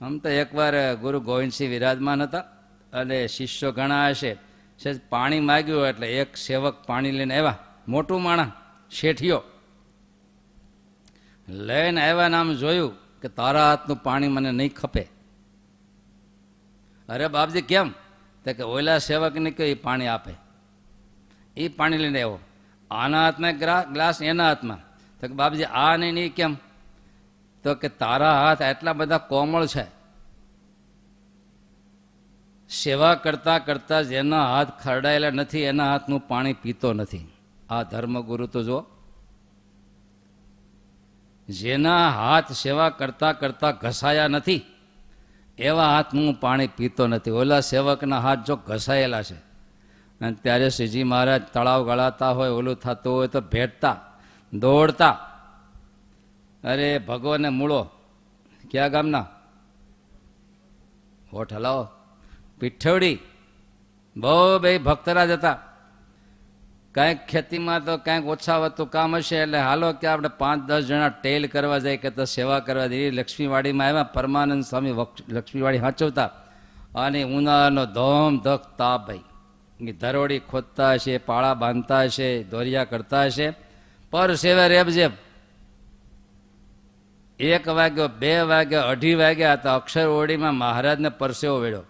[0.00, 2.38] આમ તો એકવાર ગુરુ ગોવિંદસિંહ વિરાજમાન હતા
[2.92, 4.36] અને શિષ્યો ઘણા હશે.
[5.08, 7.58] પાણી માગ્યું એટલે એક સેવક પાણી લઈને આવ્યા.
[7.88, 8.52] મોટું માણા
[8.90, 9.42] શેઠિયો.
[11.48, 15.08] લઈને આવ્યા આમ જોયું કે તારા હાથનું પાણી મને નહીં ખપે.
[17.08, 17.90] અરે બાપજી, કેમ?
[18.44, 20.34] તો કે ઓલા સેવકને કે એ પાણી આપે.
[21.56, 22.38] એ પાણી લઈને આવ્યો.
[22.90, 23.58] આના હાથમાં
[23.92, 24.78] ગ્લાસ એના હાથમાં.
[25.20, 26.56] તો કે બાપજી, આ નહીં નહીં કેમ?
[27.62, 30.02] તો કે તારા હાથ એટલા બધા કોમળ છે.
[32.68, 37.31] સેવા કરતા કરતા જેના હાથ ખરડાયેલા નથી, એના હાથનું પાણી પીતો નથી.
[37.72, 38.78] આ ધર્મગુરુ તો જો
[41.48, 44.62] જેના હાથ સેવા કરતા કરતા ઘસાયા નથી,
[45.58, 47.30] એવા હાથ હું પાણી પીતો નથી.
[47.30, 49.38] ઓલા સેવકના હાથ જો ઘસાયેલા છે,
[50.20, 53.94] અને ત્યારે શ્રીજી મહારાજ તળાવ ગળાતા હોય, ઓલું થતું હોય તો ભેટતા,
[54.52, 55.12] દોડતા.
[56.64, 57.82] અરે ભગવાને મૂળો,
[58.70, 59.26] ક્યાં ગામના?
[61.32, 61.88] હોઠ હલાવો.
[62.60, 63.18] પીઠવડી.
[64.16, 65.58] બહુ બે ભક્તરાજ હતા.
[66.94, 71.12] કાંઈક ખેતીમાં તો કાંઈક ઓછા વધતું કામ હશે એટલે હાલો કે આપણે પાંચ દસ જણા
[71.22, 74.94] ટેલ કરવા જાય કે તો સેવા કરવા જઈએ લક્ષ્મીવાડીમાં આવ્યા, પરમાનંદ સ્વામી
[75.36, 76.30] લક્ષ્મીવાડી હાચવતા
[77.04, 83.48] અને ઉનાળાનો ધોમ ધક તાપ ભાઈ ધરોડી ખોદતા હશે, પાળા બાંધતા હશે, દોરિયા કરતા હશે.
[84.12, 85.12] પર સેવા રેબજેબ
[87.40, 91.84] એક વાગ્યો, બે વાગ્યો, અઢી વાગ્યા હતા અક્ષર ઓળીમાં મહારાજને પરસેવો વેળ્યો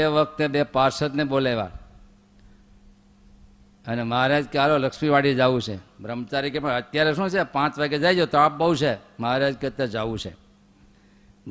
[0.00, 1.76] એ વખતે બે પાર્ષદને બોલાવ્યા.
[3.86, 5.76] અને મહારાજ કે હાલો લક્ષ્મીવાડી જવું છે.
[5.76, 7.42] બ્રહ્મચારી કે પણ અત્યારે શું છે?
[7.42, 8.94] પાંચ વાગે જાય તાપ બહુ છે.
[8.94, 10.36] મહારાજ કે ત્યાં જવું છે.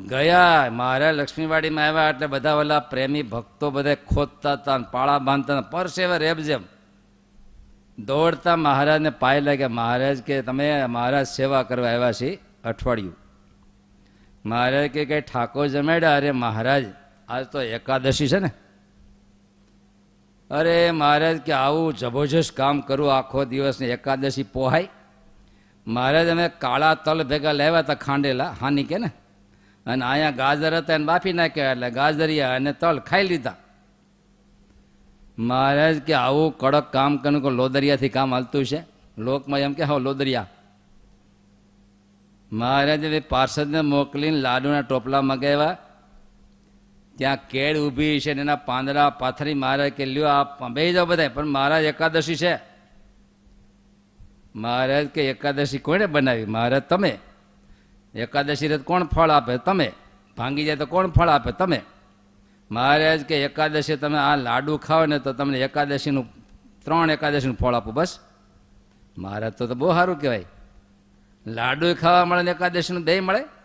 [0.07, 5.61] ગયા મહારાજ લક્ષ્મીવાડીમાં આવ્યા એટલે બધા ઓલા પ્રેમી ભક્તો બધા ખોદતા હતા પાળા બાંધતા.
[5.61, 6.63] પરસેવે રેબજેમ
[8.05, 9.69] દોડતા મહારાજને પાય લાગ્યા.
[9.69, 13.15] મહારાજ કે, તમે મહારાજ સેવા કરવા આવ્યા છે અઠવાડિયું.
[14.45, 16.15] મહારાજ કે, કંઈ ઠાકોર જમાડ્યા?
[16.15, 16.85] અરે મહારાજ,
[17.29, 18.51] આજ તો એકાદશી છે ને.
[20.51, 24.87] અરે મહારાજ, કે આવું જબરજસ્ત કામ કરું આખો દિવસની એકાદશી પોહાય?
[25.87, 29.11] મહારાજ, અમે કાળા તલ ભેગા લેવા હતા ખાંડેલા, હાની કે ને?
[29.85, 33.55] અને અહીંયા ગાજર હતા એને બાફી નાખ્યા એટલે ગાજરિયા અને તલ ખાઈ લીધા.
[35.37, 38.83] મહારાજ, કે આવું કડક કામ કરું કે લોદરિયાથી કામ હાલતું છે?
[39.17, 40.47] લોકમાં એમ કે હા લોદરિયા.
[42.51, 45.77] મહારાજે પાર્ષદને મોકલીને લાડુના ટોપલા મગાવ્યા.
[47.19, 51.29] ત્યાં કેળ ઊભી છે ને એના પાંદડા પાથરી મારે કે, લ્યો આ બે જાઓ બધા
[51.29, 52.59] પણ મહારાજ એકાદશી છે.
[54.55, 56.45] મહારાજ કે, એકાદશી કોણે બનાવી?
[56.45, 57.17] મહારાજ, તમે.
[58.15, 59.57] એકાદશી રથ કોણ ફળ આપે?
[59.57, 59.91] તમે.
[60.37, 61.51] ભાંગી જાય તો કોણ ફળ આપે?
[61.51, 61.81] તમે.
[62.71, 66.25] મહારાજ કે, એકાદશી તમે આ લાડુ ખાઓ ને તો તમને એકાદશીનું,
[66.85, 68.19] ત્રણ એકાદશીનું ફળ આપો, બસ.
[69.17, 70.45] મહારાજ તો બહુ સારું કહેવાય.
[71.47, 73.58] લાડુ ખાવા મળે ને એકાદશીનું દહીં મળે?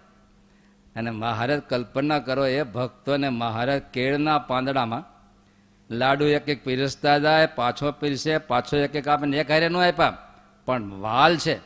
[0.96, 5.14] અને મહારાજ કલ્પના કરો, એ ભક્તોને મહારાજ કેળના પાંદડામાં
[5.94, 10.18] લાડુ એક એક પીરસતા જાય, પાછો પીરસે, પાછો એક એક આપે એક હારે ન આપ્યા.
[10.66, 11.59] પણ વાલ છે.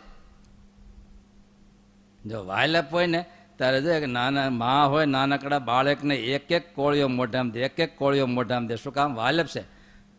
[2.26, 3.24] જો વાયલપ હોય ને,
[3.56, 7.98] ત્યારે જો એક નાના માં હોય, નાનકડા બાળકને એક એક કોળીઓ મોઢામાં દે એક એક
[7.98, 8.76] કોળીઓ મોઢામાં દે.
[8.76, 9.14] શું કામ?
[9.14, 9.62] વાયલપ છે.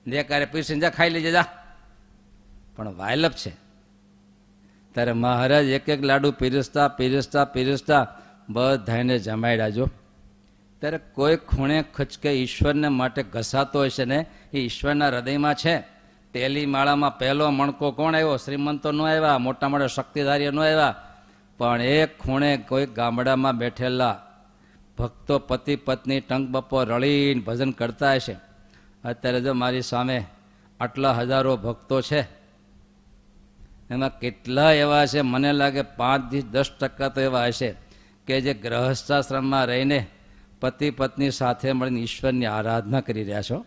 [0.08, 1.46] દે કારે પીરસીને જા, ખાઈ લેજે, જા.
[2.76, 3.50] પણ વાયલપ છે.
[4.94, 8.08] ત્યારે મહારાજ એક એક લાડુ પીરસતા પીરસતા પીરસતા
[8.50, 9.86] બધાને જમાડ્યા જો
[10.80, 15.76] ત્યારે કોઈ ખૂણે ખચકે ઈશ્વરને માટે ઘસાતો હશે ને, એ ઈશ્વરના હૃદયમાં છે.
[16.34, 18.38] પહેલી માળામાં પહેલો મણકો કોણ આવ્યો?
[18.38, 20.96] શ્રીમંતો ન આવ્યા, મોટા મોટા શક્તિધારીઓ ન આવ્યા.
[21.58, 24.16] પણ એક ખૂણે કોઈ ગામડામાં બેઠેલા
[24.98, 28.36] ભક્તો પતિ પત્ની ટંક બપો રળીને ભજન કરતા હશે.
[29.04, 30.26] અત્યારે જો મારી સામે
[30.80, 32.22] આટલા હજારો ભક્તો છે,
[33.90, 35.22] એમાં કેટલા એવા છે?
[35.22, 37.89] મને લાગે પાંચથી દસ ટકા તો એવા હશે.
[38.30, 40.08] કે જે ગ્રહસ્થાશ્રમમાં રહીને
[40.62, 43.66] પતિ પત્ની સાથે મળીને ઈશ્વરની આરાધના કરી રહ્યા છો?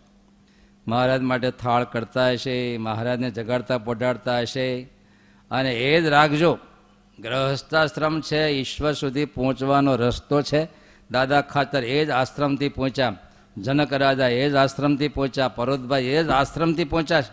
[0.87, 4.81] મહારાજ માટે થાળ કરતા હશે, મહારાજને જગાડતા પોઢાડતા હશે.
[5.51, 6.59] અને એ જ રાખજો,
[7.19, 10.67] ગ્રહસ્થાશ્રમ છે, ઈશ્વર સુધી પહોંચવાનો રસ્તો છે.
[11.11, 13.15] દાદા ખાતર એ જ આશ્રમથી પહોંચ્યા,
[13.57, 17.23] જનક રાજા એ જ આશ્રમથી પહોંચ્યા, પરોતભાઈ એ જ આશ્રમથી પહોંચ્યા.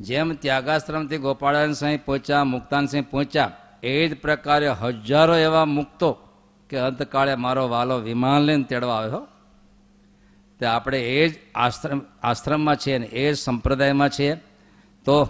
[0.00, 6.18] જેમ ત્યાગાશ્રમથી ગોપાળાન સાંઈ પહોંચ્યા મુક્તાન સિંહ પહોંચ્યા, એ જ પ્રકારે હજારો એવા મુક્તો
[6.74, 9.28] કે અંતકાળે મારો વાલો વિમાન લઈને તેડવા આવ્યો.
[10.58, 14.34] તે આપણે એ જ આશ્રમ, આશ્રમમાં છીએ ને એ જ સંપ્રદાયમાં છીએ.
[15.04, 15.28] તો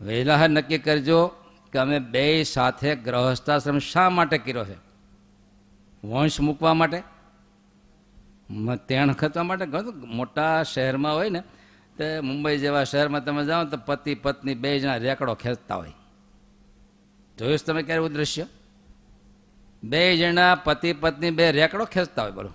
[0.00, 1.26] વહેલા નક્કી કરજો
[1.72, 4.76] કે અમે બે સાથે ગ્રહસ્થાશ્રમ શા માટે કર્યો છે?
[6.04, 7.02] વંશ મૂકવા માટે?
[8.88, 9.64] તેણ ખતવા માટે?
[10.06, 11.42] મોટા શહેરમાં હોય ને,
[11.96, 15.92] તે મુંબઈ જેવા શહેરમાં તમે જાઓ તો પતિ, પત્ની બે જણા રેકડો ખેંચતા હોય.
[17.38, 18.12] જોયું તમે ક્યારે એવું
[19.84, 22.50] બે જણા પતિ પત્ની બે રેકડો ખેંચતા હોય બોલો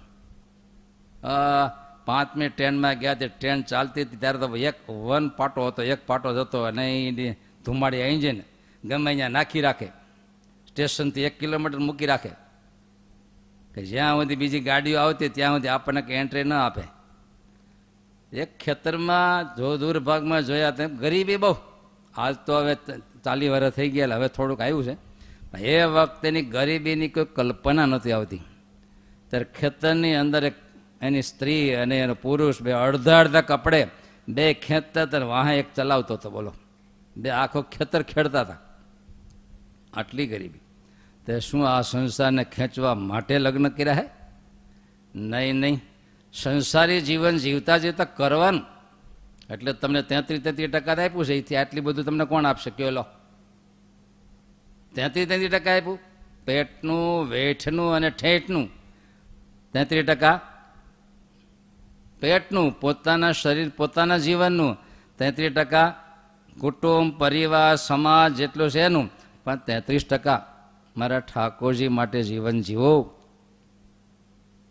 [1.24, 1.68] અ,
[2.06, 6.36] પાંચમી ટ્રેનમાં ગયા તે ટ્રેન ચાલતી હતી ત્યારે તો એક વન પાટો હતો એક પાટો
[6.36, 8.42] જતો અને એની ધુમાડી એન્જિન
[8.86, 9.86] ગમે અહીંયા નાખી રાખે.
[10.68, 12.30] સ્ટેશનથી એક કિલોમીટર મૂકી રાખે.
[13.76, 16.82] કે જ્યાં સુધી બીજી ગાડીઓ આવતી ત્યાં સુધી આપણને કંઈ એન્ટ્રી ન આપે.
[18.34, 21.56] એક ખેતરમાં જો દૂર ભાગમાં જોયા તેમ ગરીબી બહુ.
[22.16, 22.76] આજ તો હવે
[23.24, 25.11] ચાલી વર્ષ થઈ ગયા હવે થોડુંક આવ્યું છે.
[25.58, 28.42] એ વખતેની ગરીબીની કોઈ કલ્પના નહોતી આવતી.
[29.30, 30.54] ત્યારે ખેતરની અંદર એક
[31.02, 33.88] એની સ્ત્રી અને એનો પુરુષ બે અડધા અડધા કપડે
[34.28, 36.54] બે ખેંચતા હતા વાહે એક ચલાવતો હતો બોલો.
[37.18, 38.58] બે આખો ખેતર ખેડતા હતા.
[39.94, 40.60] આટલી ગરીબી.
[41.26, 44.10] તે શું આ સંસારને ખેંચવા માટે લગ્ન કર્યા હે?
[45.16, 45.82] નહીં નહીં.
[46.34, 48.62] સંસારી જીવન જીવતા જીવતા કરવાનું.
[49.54, 51.34] એટલે તમને તેત્રીસ તેત્રીસ ટકા આપ્યું છે.
[51.34, 52.70] એથી આટલી બધું તમને કોણ આપશે?
[52.70, 53.06] કયો લો.
[54.96, 56.00] તેત્રીસ તેત્રીસ ટકા આપ્યું.
[56.46, 58.70] પેટનું, વેઠનું અને ઠેઠનું.
[59.74, 60.42] તેત્રીસ ટકા.
[62.20, 64.78] પેટનું, પોતાના શરીર, પોતાના જીવનનું.
[65.18, 65.96] તેત્રીસ ટકા.
[66.60, 69.10] કુટુંબ, પરિવાર, સમાજ જેટલું છે એનું.
[69.44, 70.48] પણ તેત્રીસ ટકા
[70.98, 73.22] મારા ઠાકોરજી માટે જીવન જીવો.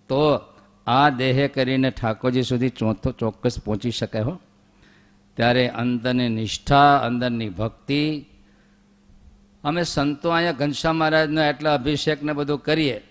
[0.09, 0.41] તો
[0.87, 4.41] આ દેહે કરીને ઠાકોરજી સુધી ચોથો ચોક્કસ પહોંચી શકાય હો.
[5.37, 8.27] ત્યારે અંદરની નિષ્ઠા, અંદરની ભક્તિ
[9.65, 13.03] અમે સંતો અહીંયા ઘનશ્યામ મહારાજનો એટલા અભિષેકને બધું કરીએ.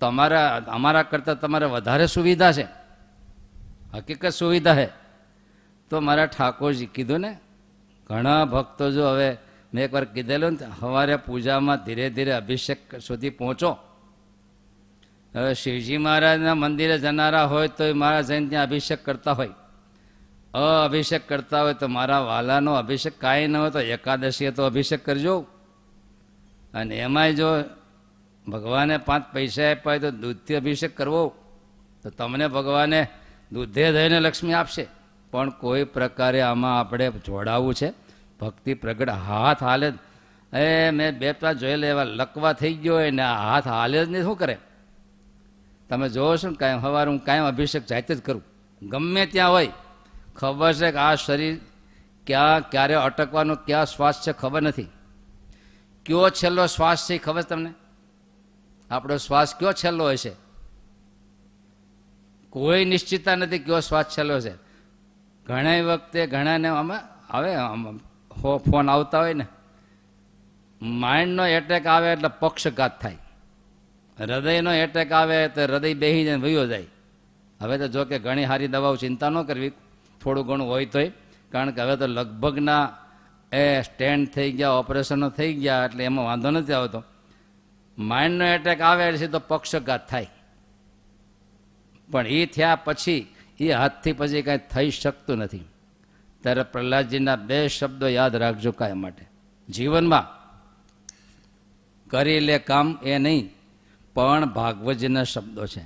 [0.00, 2.66] તમારા, અમારા કરતાં તમારે વધારે સુવિધા છે.
[3.94, 4.88] હકીકત સુવિધા છે.
[5.90, 7.38] તો મારા ઠાકોરજી કીધું ને,
[8.06, 9.36] ઘણા ભક્તો જો હવે
[9.74, 13.76] મેં એકવાર કીધેલું ને, સવારે પૂજામાં ધીરે ધીરે અભિષેક સુધી પહોંચો.
[15.34, 19.50] હવે શિવજી મહારાજના મંદિરે જનારા હોય તો એ મહારાજ જઈને અભિષેક કરતા હોય.
[20.58, 25.46] અભિષેક કરતા હોય તો મારા વાલાનો અભિષેક કાંઈ ન હોય તો એકાદશીએ તો અભિષેક કરજો.
[26.74, 27.46] અને એમાંય જો
[28.48, 31.34] ભગવાને પાંચ પૈસા આપ્યા તો દૂધથી અભિષેક કરવો.
[32.02, 33.06] તો તમને ભગવાને
[33.52, 34.86] દૂધે દઈને લક્ષ્મી આપશે.
[35.30, 37.92] પણ કોઈ પ્રકારે આમાં આપણે જોડાવવું છે.
[38.40, 39.90] ભક્તિ પ્રગટ હાથ હાલે.
[39.90, 39.94] જ
[40.56, 44.08] એ મેં બે પાંચ જોયેલા એવા લકવા થઈ ગયો હોય ને આ હાથ હાલે જ
[44.08, 44.58] નહીં, શું કરે?
[45.88, 48.44] તમે જોવો છો ને કાંઈ સવારે હું કાંઈ અભિષેક જાતે જ કરું.
[48.82, 49.68] ગમે ત્યાં હોય.
[50.36, 51.60] ખબર છે કે આ શરીર
[52.26, 54.82] ક્યાં, ક્યારે અટકવાનો, ક્યાં શ્વાસ છે ખબર નથી.
[56.06, 57.72] કયો છેલ્લો શ્વાસ છે ખબર તમને?
[58.90, 60.32] આપણો શ્વાસ કયો છેલ્લો છે?
[62.50, 64.52] કોઈ નિશ્ચિતતા નથી કયો શ્વાસ છેલ્લો છે.
[65.46, 67.00] ઘણા વખતે ઘણાને આમાં
[67.32, 67.56] આવે
[68.58, 69.46] ફોન આવતા હોય ને.
[70.82, 73.16] માઇન્ડનો એટેક આવે એટલે પક્ષઘાત થાય.
[74.20, 76.86] હૃદયનો એટેક આવે તો હૃદય બેહીને વયો જાય.
[77.60, 79.72] હવે તો જો કે ઘણી સારી દવાઓ ચિંતા ન કરવી.
[80.26, 81.10] થોડું ઘણું હોય તોય.
[81.52, 82.84] કારણ કે હવે તો લગભગના
[83.52, 87.00] એ સ્ટેન્ડ થઈ ગયા, ઓપરેશનો થઈ ગયા, એટલે એમાં વાંધો નથી આવતો.
[87.98, 90.30] માઇન્ડનો એટેક આવે એટલે સીધો પક્ષઘાત થાય.
[92.08, 93.22] પણ એ થયા પછી
[93.60, 95.66] એ હાથથી પછી કાંઈ થઈ શકતું નથી.
[96.42, 99.24] ત્યારે પ્રહલાદજીના બે શબ્દો યાદ રાખજો કાંઈ માટે.
[99.68, 100.26] જીવનમાં
[102.10, 103.44] કરી લે કામ એ નહીં,
[104.14, 105.84] પણ ભાગવતજીના શબ્દો છે.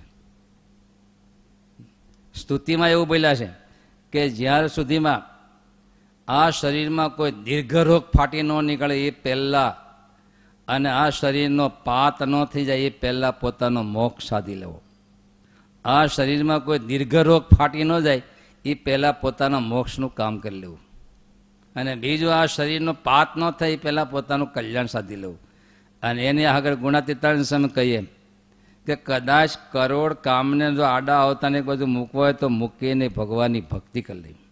[2.35, 3.49] સ્તુતિમાં એવું બોલ્યા છે
[4.13, 5.31] કે જ્યાર સુધીમાં
[6.29, 9.91] આ શરીરમાં કોઈ દીર્ઘરોગ ફાટી ન નીકળે એ પહેલાં
[10.69, 14.83] અને આ શરીરનો પાત ન થઈ જાય એ પહેલાં પોતાનો મોક્ષ સાધી લેવો.
[15.85, 18.23] આ શરીરમાં કોઈ દીર્ઘરોગ ફાટી ન જાય
[18.65, 20.79] એ પહેલાં પોતાના મોક્ષનું કામ કરી લેવું.
[21.77, 25.39] અને બીજું, આ શરીરનો પાત ન થાય એ પહેલાં પોતાનું કલ્યાણ સાધી લેવું.
[26.03, 28.07] અને એની આગળ ગુણાતીતાની સામે કહીએ.
[28.87, 34.03] કે કદાચ કરોડ કામને જો આડા આવતાને એક બધું મૂકવા હોય તો મૂકીને ભગવાનની ભક્તિ
[34.03, 34.49] કરી લેવી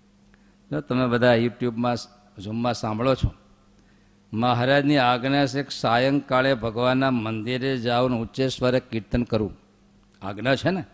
[0.71, 1.97] જો તમે બધા યુટ્યુબમાં
[2.43, 3.31] ઝૂમમાં સાંભળો છો,
[4.33, 9.57] મહારાજની આજ્ઞા છે સાયંકાળે ભગવાનના મંદિરે જાઓ ને ઉચ્ચે સ્વરે કીર્તન કરવું
[10.23, 10.85] આજ્ઞા છે ને?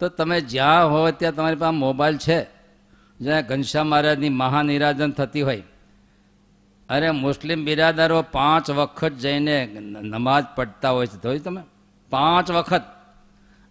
[0.00, 2.46] તો તમે જ્યાં હોય ત્યાં તમારી પાસે મોબાઈલ છે.
[3.20, 5.62] જ્યાં ઘનશ્યામ મહારાજની મહાનિરાજન થતી હોય.
[6.88, 9.66] અરે મુસ્લિમ બિરાદરો પાંચ વખત જઈને
[10.02, 11.22] નમાઝ પડતા હોય છે.
[11.22, 11.62] જોયું તમે?
[12.10, 12.82] પાંચ વખત.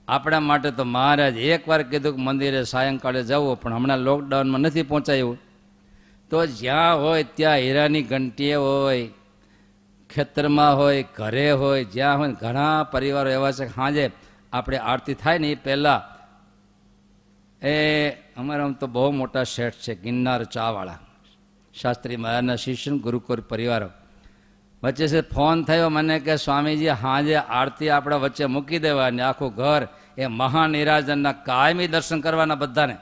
[0.08, 5.38] આપણા માટે તો મહારાજ એકવાર કીધું કે મંદિરે સાયંકાળે જવું, પણ હમણાં લોકડાઉનમાં નથી પહોંચાયું.
[6.30, 9.10] તો જ્યાં હોય ત્યાં હીરાની ઘંટીએ હોય,
[10.14, 14.12] ખેતરમાં હોય, ઘરે હોય, જ્યાં હોય, ઘણા પરિવારો એવા છે સાંજે
[14.54, 16.16] આપણે આરતી થાય ને એ પહેલાં
[17.68, 21.00] એ અમારા આમ તો બહુ મોટા શેઠ છે, ગિરનાર ચાવાળા.
[21.82, 23.90] શાસ્ત્રી મહારાજના શિષ્ય ગુરુકુળ પરિવારો.
[24.84, 29.22] વચ્ચે ફોન થયો, મને કે, સ્વામીજી, હાજે આરતી આપણા વચ્ચે મૂકી દેવાની.
[29.22, 32.98] આખું ઘર એ મહાનિરાજનના કાયમી દર્શન કરવાના બધાને.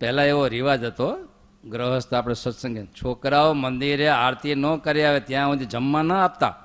[0.00, 1.28] પહેલાં એવો રિવાજ હતો,
[1.64, 6.56] ગ્રહસ્થ આપણે સત્સંગે છોકરાઓ મંદિરે આરતી ન કરી આવે, ત્યાં સુધી જમવા ન આપતા.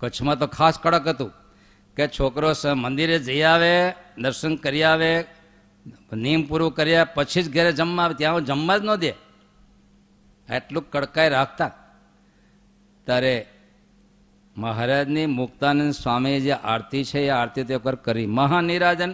[0.00, 1.32] કચ્છમાં તો ખાસ કડક હતું
[1.96, 5.24] કે છોકરો મંદિરે જઈ આવે, દર્શન કરી આવે,
[6.12, 9.25] નિયમ પૂરું કર્યા, પછી જ ઘરે જમવા આવે, ત્યાં જમવા જ ન દે.
[10.54, 11.70] એટલું કડકાઈ રાખતા.
[13.04, 13.46] ત્યારે
[14.56, 18.26] મહારાજની મુક્તાનંદ સ્વામી જે આરતી છે, એ આરતી તે એકવાર કરી.
[18.26, 19.12] મહાનિરાજન,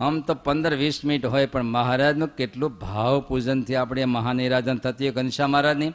[0.00, 5.04] આમ તો પંદર વીસ મિનિટ હોય, પણ મહારાજનું કેટલું ભાવ પૂજનથી આપણે મહાનિરાજન થતી.
[5.04, 5.92] હોય ઘનશ્યામ મહારાજની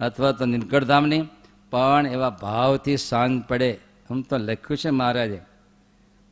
[0.00, 1.28] અથવા તો નીલકંઠધામની,
[1.70, 3.78] પણ એવા ભાવથી સાંજ પડે.
[4.10, 5.40] આમ તો લખ્યું છે મહારાજે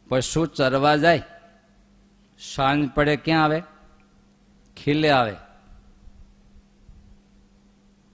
[0.08, 1.22] પશુ ચરવા જાય?
[2.54, 3.62] સાંજ પડે, ક્યાં આવે?
[4.76, 5.34] ખીલે આવે.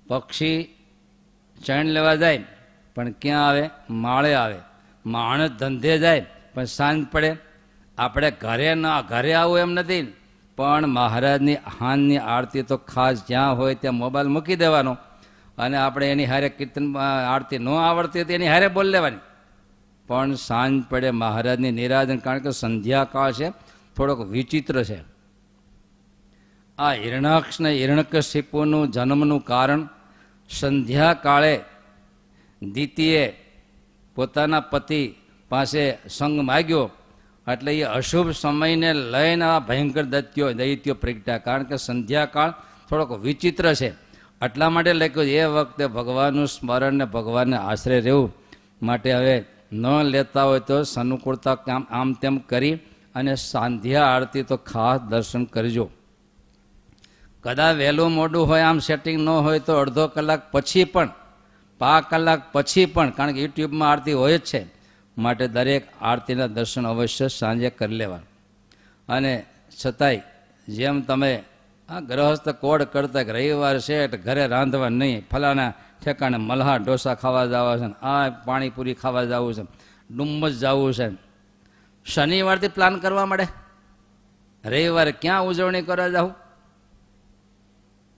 [0.08, 0.54] પક્ષી
[1.58, 2.44] ચણ લેવા જાય,
[2.96, 3.64] પણ ક્યાં આવે?
[3.90, 4.58] માળે આવે.
[5.06, 7.36] માણસ ધંધે જાય, પણ સાંજ પડે.
[7.98, 10.12] આપણે ઘરે ના, ઘરે આવું એમ નથી.
[10.56, 14.96] પણ મહારાજની હાનની આરતી તો ખાસ જ્યાં હોય ત્યાં મોબાઈલ મૂકી દેવાનો.
[15.58, 16.86] અને આપણે એની હારે કીર્તન
[17.26, 19.20] આરતી ન આવડતી હતી એની હારે બોલ લેવાની.
[20.06, 23.50] પણ સાંજ પડે મહારાજની નિરાજન, કારણ કે સંધ્યાકાળ છે,
[23.96, 24.98] થોડોક વિચિત્ર છે.
[26.78, 29.88] આ હિરણાક્ષ ને હિરણકશિપુનું જન્મનું કારણ
[30.50, 31.60] સંધ્યાકાળે
[32.62, 33.34] દીતીએ
[34.14, 35.14] પોતાના પતિ
[35.48, 36.90] પાસે સંગ માગ્યો.
[37.52, 41.38] એટલે એ અશુભ સમયને લઈને આ ભયંકર દત્યો દૈત્યો પ્રગટ્યા.
[41.38, 42.50] કારણ કે સંધ્યાકાળ
[42.90, 43.88] થોડોક વિચિત્ર છે.
[44.44, 48.34] એટલા માટે લખ્યું એ વખતે ભગવાનનું સ્મરણ ને ભગવાનને આશરે રહેવું
[48.82, 51.58] માટે હવે ન લેતા હોય તો સનુકૂળતા
[51.90, 52.74] આમ તેમ કરી
[53.14, 55.90] અને સાંધ્યા આરતી તો ખાસ દર્શન કરજો.
[57.46, 61.10] કદાચ વહેલું મોડું હોય, આમ સેટિંગ ન હોય તો અડધો કલાક પછી પણ,
[61.80, 64.60] પા કલાક પછી પણ, કારણ કે યુટ્યુબમાં આરતી હોય જ છે,
[65.16, 68.22] માટે દરેક આરતીના દર્શન અવશ્ય સાંજે કરી લેવા
[69.08, 69.32] અને
[69.80, 70.22] છતાંય,
[70.68, 71.32] જેમ તમે,
[71.88, 75.72] આ ગ્રહસ્થ કોડ કરતા રવિવાર છે ઘરે રાંધવા નહીં ફલાના
[76.02, 79.64] ઠેકાણે મલ્હાર ઢોસા ખાવા જવા છે આ પાણીપુરી ખાવા જવું છે
[80.10, 81.06] ડુમ્મસ જવું છે,
[82.06, 83.46] શનિવારથી પ્લાન કરવા માંડે
[84.64, 86.34] રવિવારે ક્યાં ઉજવણી કરવા જાઉં?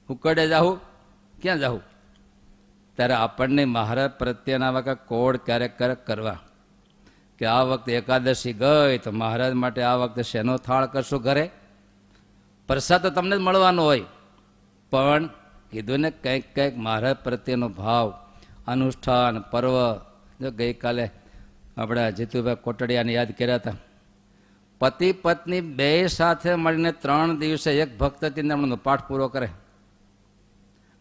[0.09, 0.81] ઉકડે જાઉં?
[1.43, 1.83] ક્યાં જાઉં?
[2.97, 6.39] ત્યારે આપણને મહારાજ પ્રત્યેના વખત કોડ ક્યારેક ક્યારેક કરવા
[7.39, 11.51] કે આ વખતે એકાદશી ગઈ તો મહારાજ માટે આ વખતે શેનો થાળ કરશું ઘરે?
[12.69, 14.05] પ્રસાદ તો તમને જ મળવાનો હોય.
[14.91, 15.27] પણ
[15.71, 18.15] કીધું ને કંઈક કંઈક મહારાજ પ્રત્યેનો ભાવ,
[18.67, 19.97] અનુષ્ઠાન પર્વ
[20.41, 21.11] જો ગઈકાલે
[21.77, 23.75] આપણા જીતુભાઈ કોટડિયાને યાદ કર્યા હતા.
[24.79, 29.49] પતિ પત્ની બે સાથે મળીને ત્રણ દિવસે એક ભક્ત ચિંતામણનો પાઠ પૂરો કરે.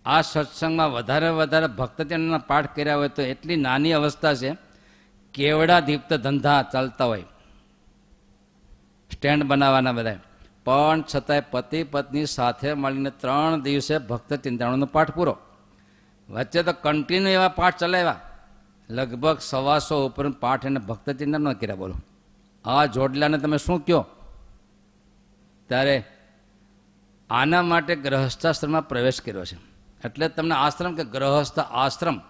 [0.08, 4.52] આ સત્સંગમાં વધારે વધારે ભક્તજનના પાઠ કર્યા હોય તો એટલી નાની અવસ્થા છે,
[5.34, 7.26] કેવડા દીપ્ત ધંધા ચાલતા હોય.
[9.12, 10.20] સ્ટેન્ડ બનાવવાના બધા
[10.66, 15.38] પણ છતાંય પતિ પત્ની સાથે મળીને ત્રણ દિવસે ભક્ત ચિંતામણનો પાઠ પૂરો.
[16.30, 18.20] વચ્ચે તો કન્ટિન્યુ એવા પાઠ ચલાવ્યા.
[18.90, 21.96] લગભગ સવાસો ઉપર પાઠ એને ભક્ત ચિંતન ન કર્યા, બોલો.
[22.66, 24.06] આ જોડલાને તમે શું કહો?
[25.68, 26.04] ત્યારે
[27.30, 29.77] આના માટે ગ્રહસ્થાશ્રમમાં પ્રવેશ કર્યો છે.
[30.06, 32.22] એટલે તમને આશ્રમ કે ગ્રહસ્થ આશ્રમ.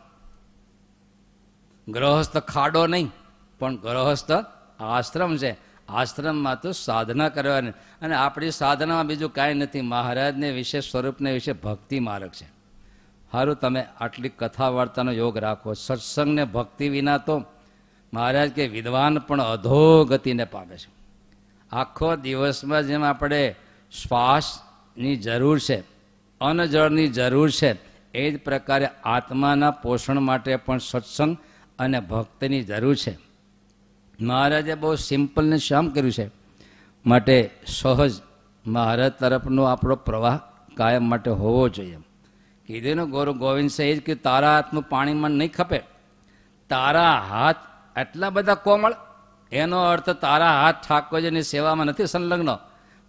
[1.88, 3.12] ગ્રહસ્થ ખાડો નહીં,
[3.60, 4.32] પણ ગ્રહસ્થ
[4.80, 5.58] આશ્રમ છે.
[5.90, 7.70] આશ્રમમાં તો સાધના કરવાની.
[7.70, 9.82] અને આપણી સાધનામાં બીજું કાંઈ નથી.
[9.82, 12.46] મહારાજને વિશે, સ્વરૂપને વિશે ભક્તિ માર્ગ છે.
[13.32, 15.74] સારું તમે આટલી કથા વાર્તાનો યોગ રાખો.
[15.74, 17.44] સત્સંગને ભક્તિ વિના તો
[18.14, 20.90] મહારાજ કે વિદ્વાન પણ અધોગતિને પામે છે.
[21.72, 23.56] આખો દિવસમાં જેમ આપણે
[24.04, 25.97] શ્વાસની જરૂર છે
[26.42, 27.80] અન્નજળની જરૂર છે,
[28.14, 31.38] એ જ પ્રકારે આત્માના પોષણ માટે પણ સત્સંગ
[31.80, 33.18] અને ભક્તની જરૂર છે.
[34.22, 36.32] મહારાજે બહુ સિમ્પલ ને શ્યામ કર્યું છે.
[37.06, 38.14] માટે સહજ
[38.68, 40.40] મહારાજ તરફનો આપણો પ્રવાહ
[40.78, 41.98] કાયમ માટે હોવો જોઈએ.
[42.68, 45.80] કીધું ને ગોરુ ગોવિંદ એ જ કે, તારા હાથનું પાણીમાં નહીં ખપે.
[46.70, 47.56] તારા હાથ
[47.98, 48.96] એટલા બધા કોમળ.
[49.52, 52.50] એનો અર્થ તારા હાથ ઠાકોરજીની સેવામાં નથી સંલગ્ન.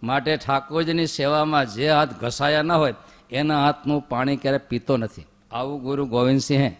[0.03, 2.93] માટે ઠાકોરજીની સેવામાં જે હાથ ઘસાયા ન હોય
[3.31, 5.23] એના હાથનું પાણી ક્યારે પીતો નથી.
[5.51, 6.77] આવું ગુરુ ગોવિંદસિંહે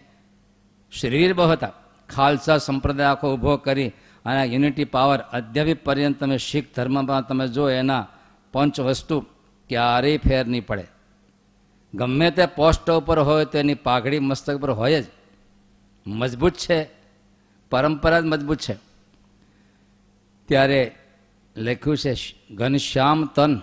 [0.91, 1.72] શરીર બહુ હતા
[2.10, 3.91] ખાલસા સંપ્રદાય આખો ઊભો કરી
[4.26, 8.08] અને યુનિટી પાવર અદ્યાવી પર્યંત તમે શીખ ધર્મમાં તમે જો એના
[8.52, 9.26] પંચ વસ્તુ
[9.68, 10.88] ક્યારેય ફેર નહીં પડે.
[11.93, 15.06] ગમે તે પોસ્ટ ઉપર હોય તો એની પાઘડી મસ્તક પર હોય જ.
[16.08, 16.89] મજબૂત છે.
[17.70, 18.76] પરંપરા જ મજબૂત છે.
[20.47, 20.95] ત્યારે
[21.58, 22.16] લખ્યું છે
[22.56, 23.62] ઘનશ્યામ તન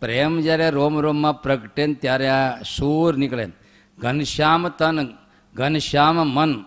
[0.00, 3.48] પ્રેમ જ્યારે રોમ રોમમાં પ્રગટે ને ત્યારે આ સૂર નીકળે
[3.98, 5.14] ઘનશ્યામ તન
[5.54, 6.64] ઘનશ્યામ મન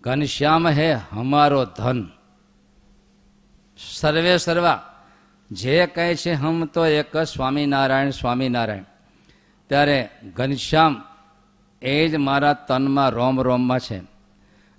[0.00, 2.08] ઘનશ્યામ હે હમારો ધન.
[3.94, 4.82] સર્વે સર્વા,
[5.50, 8.82] જે કહે છે હમ તો એક સ્વામિનારાયણ સ્વામિનારાયણ.
[9.68, 11.02] ત્યારે ઘનશ્યામ
[11.82, 13.98] એ જ મારા તનમાં રોમ રોમમાં છે.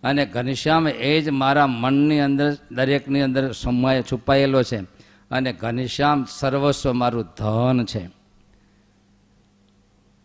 [0.04, 4.82] અને ઘનશ્યામ એ જ મારા મનની અંદર, દરેકની અંદર સમાય છુપાયેલો છે.
[5.32, 8.10] અને ઘનશ્યામ સર્વસ્વ મારું ધન છે.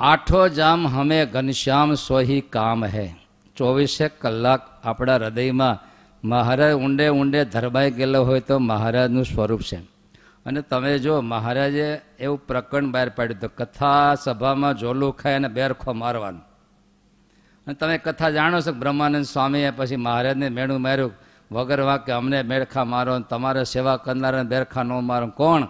[0.01, 3.15] આઠો જામ હમે ઘનશ્યામ સોહી કામ હે.
[3.57, 5.79] ચોવીસે કલાક આપણા હૃદયમાં
[6.29, 9.77] મહારાજ ઊંડે ઊંડે ધરબાઈ ગયેલો હોય તો મહારાજનું સ્વરૂપ છે.
[10.47, 15.93] અને તમે જો મહારાજે એવું પ્રકરણ બહાર પાડ્યું તો કથા સભામાં જોલું ખાય અને બેરખો
[15.93, 16.41] મારવાનું.
[17.67, 21.13] અને તમે કથા જાણો છો બ્રહ્માનંદ સ્વામીએ પછી મહારાજને મેળું માર્યું
[21.53, 25.27] વગર વાંકે અમને બેડખા મારો ને તમારે સેવા કરનારાને બેરખા ન મારો.
[25.29, 25.65] કોણ?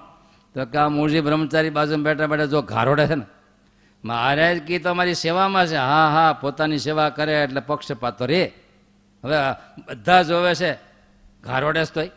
[0.55, 3.24] તો કે આ મૂળજી બ્રહ્મચારી બાજુ બેઠા બેઠા જો ઘારોડે છે ને,
[4.05, 5.77] મહારાજ કી તો અમારી સેવામાં છે.
[5.77, 8.53] હા હા, પોતાની સેવા કરે એટલે પક્ષપાત તો રે.
[9.24, 9.37] હવે
[9.89, 10.72] બધા જોવે છે,
[11.45, 12.11] ઘારોડે જ તોય.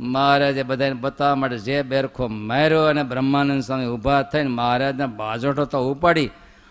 [0.00, 5.92] મહારાજે બધાને બતાવવા માટે જે બેરખો માર્યો અને બ્રહ્માનંદ સ્વામી ઊભા થઈને મહારાજને બાજોટો તો
[5.92, 6.30] ઉપાડી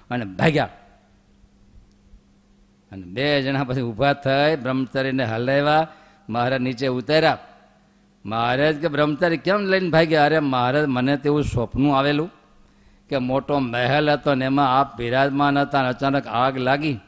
[0.10, 0.70] અને ભાગ્યા.
[2.96, 5.88] અને બે જણા પછી ઊભા થઈ બ્રહ્મચારીને હલાવ્યા.
[6.30, 7.38] મહારાજ નીચે ઉતાર્યા.
[8.26, 10.26] મહારાજ કે, બ્રહ્મચારી, કેમ લઈને ભાગ્યા?
[10.26, 12.32] અરે, મહારાજ, મને તેવું સ્વપ્નું આવેલું
[13.10, 17.00] કે મોટો મહેલ હતો ને એમાં આપ બિરાજમાન હતા અને અચાનક આગ લાગી.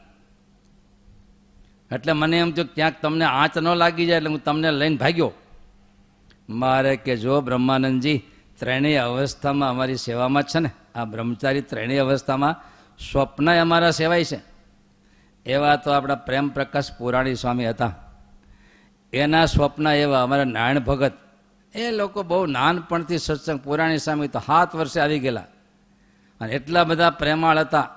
[1.92, 5.32] એટલે મને એમ થયું ક્યાંક તમને આંચ ન લાગી જાય એટલે હું તમને લઈને ભાગ્યો.
[6.48, 8.22] મારે કે, જો બ્રહ્માનંદજી,
[8.58, 10.70] ત્રણેય અવસ્થામાં અમારી સેવામાં છે ને.
[10.94, 12.56] આ બ્રહ્મચારી ત્રણેય અવસ્થામાં
[13.12, 14.57] સ્વપ્ન અમારા સેવાય છે.
[15.48, 17.94] એવા તો આપણા પ્રેમ પ્રકાશ પુરાણી સ્વામી હતા.
[19.12, 21.12] એના સ્વપ્ન એવા, અમારા નારાયણ ભગત.
[21.74, 25.44] એ લોકો બહુ નાનપણથી સત્સંગ, પુરાણી સ્વામી તો સાત વર્ષે આવી ગયેલા.
[26.40, 27.88] અને એટલા બધા પ્રેમાળ હતા.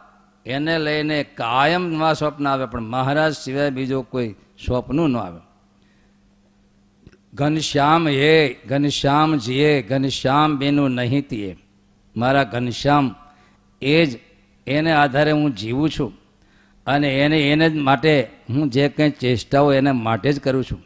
[0.45, 4.36] એને લઈને કાયમ નવા સ્વપ્ન આવે, પણ મહારાજ સિવાય બીજો કોઈ
[4.66, 5.39] સ્વપ્નું ન આવે.
[7.34, 11.58] ઘનશ્યામ હે ઘનશ્યામ જીએ ઘનશ્યામ બેનું નહીં તીએ.
[12.18, 13.16] મારા ઘનશ્યામ
[13.82, 14.20] એ જ,
[14.68, 16.20] એને આધારે હું જીવું છું.
[16.88, 20.84] અને એને એને જ માટે હું જે કંઈ ચેષ્ટાઓ એને માટે જ કરું છું.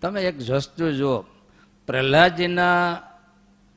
[0.00, 1.20] તમે એક વસ્તુ જુઓ.
[1.86, 2.98] પ્રહલાદજીના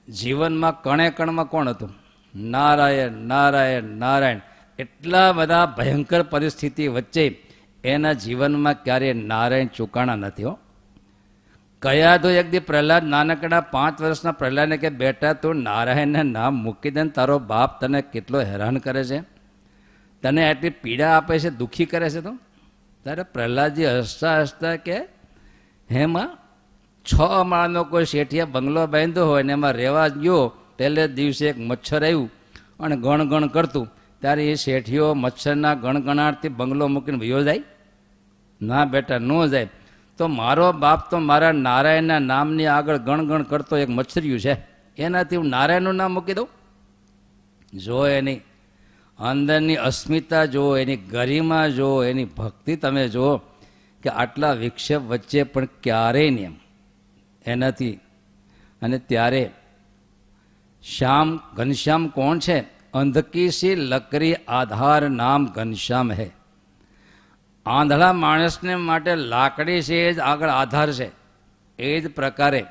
[0.09, 1.93] જીવનમાં કણે કણમાં કોણ હતું?
[2.35, 4.39] નારાયણ નારાયણ નારાયણ.
[4.79, 7.41] એટલા બધા ભયંકર પરિસ્થિતિ વચ્ચે
[7.83, 10.59] એના જીવનમાં ક્યારેય નારાયણ ચૂકાણા નથી હો.
[11.81, 16.91] કયા તો એક દી પ્રહલાદ નાનકડા પાંચ વર્ષના પ્રહલાદને કે બેટા તું નારાયણને નામ મૂકી
[16.91, 19.36] દે તારો બાપ તને કેટલો હેરાન કરે છે?
[20.21, 22.37] તને આટલી પીડા આપે છે, દુઃખી કરે છે તો?
[23.03, 24.97] ત્યારે પ્રહલાદજી હસતા હસતા કે,
[25.91, 26.37] હેમાં
[27.03, 32.03] છ માળનો કોઈ શેઠિયા બંગલો બાંધ્યો હોય ને એમાં રહેવા ગયો પહેલે દિવસે એક મચ્છર
[32.03, 32.31] આવ્યું
[32.79, 33.87] અને ગણ ગણ કરતું.
[34.21, 37.63] ત્યારે એ શેઠીઓ મચ્છરના ગણગણાટથી બંગલો મૂકીને વયો જાય.
[38.61, 39.69] ના બેટા, ન જાય.
[40.17, 44.57] તો મારો બાપ તો મારા નારાયણના નામની આગળ ગણગણ કરતો એક મચ્છરિયું છે.
[44.97, 46.49] એનાથી હું નારાયણનું નામ મૂકી દઉં?
[47.73, 48.41] જો એની
[49.19, 53.37] અંદરની અસ્મિતા જુઓ, એની ગરિમા જુઓ, એની ભક્તિ તમે જુઓ
[54.03, 56.59] કે આટલા વિક્ષેપ વચ્ચે પણ ક્યારેય નહીં
[57.45, 57.99] એનાથી
[58.81, 59.51] અને ત્યારે
[60.97, 62.59] શ્યામ ઘનશ્યામ કોણ છે?
[62.93, 66.31] અંધકી સી લકરી આધાર નામ ઘનશ્યામ હે.
[67.65, 71.11] આંધળા માણસને માટે લાકડી છે, એ જ આગળ આધાર છે.
[71.79, 72.65] એ જ પ્રકારે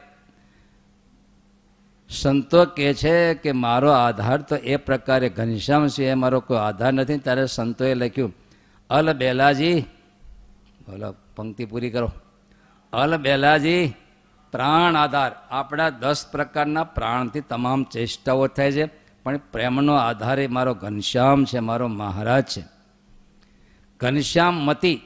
[2.11, 6.93] સંતો કહે છે કે મારો આધાર તો એ પ્રકારે ઘનશ્યામ છે એ મારો કોઈ આધાર
[6.93, 8.35] નથી, ત્યારે સંતોએ લખ્યું,
[8.91, 9.81] અલ બેલાજી,
[10.89, 12.13] બોલો, પંક્તિ પૂરી કરો,
[12.93, 13.95] અલ બેલાજી,
[14.53, 15.33] પ્રાણ આધાર.
[15.51, 18.87] આપણા દસ પ્રકારના પ્રાણથી તમામ ચેષ્ટાઓ થાય છે,
[19.23, 22.65] પણ પ્રેમનો આધાર એ મારો ઘનશ્યામ છે, મારો મહારાજ છે.
[24.01, 25.01] ઘનશ્યામ મતિ,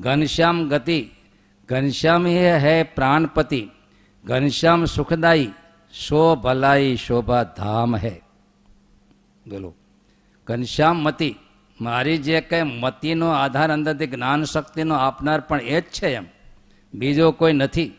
[0.00, 1.10] ઘનશ્યામ ગતિ,
[1.68, 3.70] ઘનશ્યામ એ હૈ પ્રાણપતિ,
[4.24, 5.52] ઘનશ્યામ સુખદાયી
[5.98, 8.22] શો ભલાઈ શોભા ધામ હે
[9.48, 9.74] બોલો
[10.46, 11.36] ઘનશ્યામ મતી
[11.80, 16.24] મારી જે કંઈ મતીનો આધાર અંદરથી જ્ઞાન શક્તિનો આપનાર પણ એ જ છે એમ.
[16.94, 17.92] બીજો કોઈ નથી.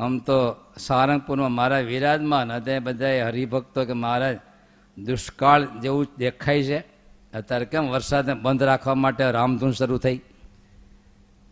[0.00, 4.38] આમ તો સારંગપુરમાં મારા વિરાજમાન હતા બધાએ હરિભક્તો કે મહારાજ,
[4.98, 6.78] દુષ્કાળ જેવું દેખાય છે.
[7.34, 10.20] અત્યારે કેમ વરસાદને બંધ રાખવા માટે રામધૂન શરૂ થઈ?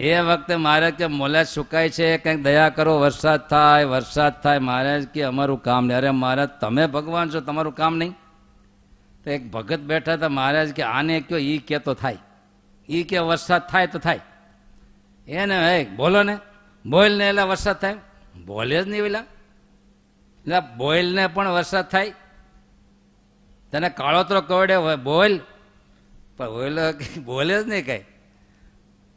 [0.00, 4.58] એ વખતે મહારાજ કે મોલા સુકાય છે, કંઈક દયા કરો, વરસાદ થાય વરસાદ થાય.
[4.58, 5.98] મહારાજ કે અમારું કામ નહીં.
[5.98, 8.14] અરે મહારાજ તમે ભગવાન છો, તમારું કામ નહીં.
[9.24, 12.18] તો એક ભગત બેઠા હતા મહારાજ કે આને કયો એ કે તો થાય.
[12.88, 14.20] એ કે વરસાદ થાય તો થાય.
[15.28, 16.38] એને હે, બોલો ને.
[16.86, 17.96] બોલ ને એટલે વરસાદ થાય.
[18.44, 19.18] બોલે જ નહીં પેલા.
[19.18, 22.10] એટલે બોઇલને પણ વરસાદ થાય.
[23.72, 25.38] તને કાળોતરો કવડે બોલ.
[26.36, 26.92] પણ બોલો
[27.24, 28.04] બોલે જ નહીં કાંઈ.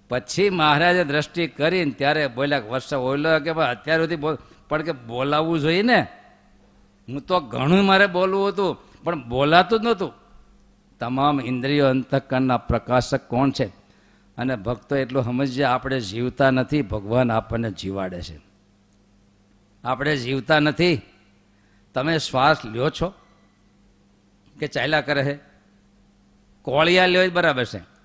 [0.10, 4.16] પછી મહારાજે દ્રષ્ટિ કરીને ત્યારે બોલ્યા વરસાદ ઓઈલો કે ભાઈ અત્યાર સુધી
[4.70, 6.08] પણ કે બોલાવવું જોઈએ ને.
[7.10, 10.14] હું તો ઘણું મારે બોલવું હતું, પણ બોલાતું જ નહોતું.
[11.00, 13.66] તમામ ઇન્દ્રિયો અંતકરણના પ્રકાશક કોણ છે?
[14.38, 18.40] અને ભક્તો એટલું સમજીએ આપણે જીવતા નથી, ભગવાન આપણને જીવાડે છે.
[19.84, 21.02] આપણે જીવતા નથી.
[21.94, 23.14] તમે શ્વાસ લ્યો છો?
[24.60, 25.40] કે ચાલ્યા કરે છે?
[26.62, 27.97] કોળિયા લ્યો જ બરાબર છે.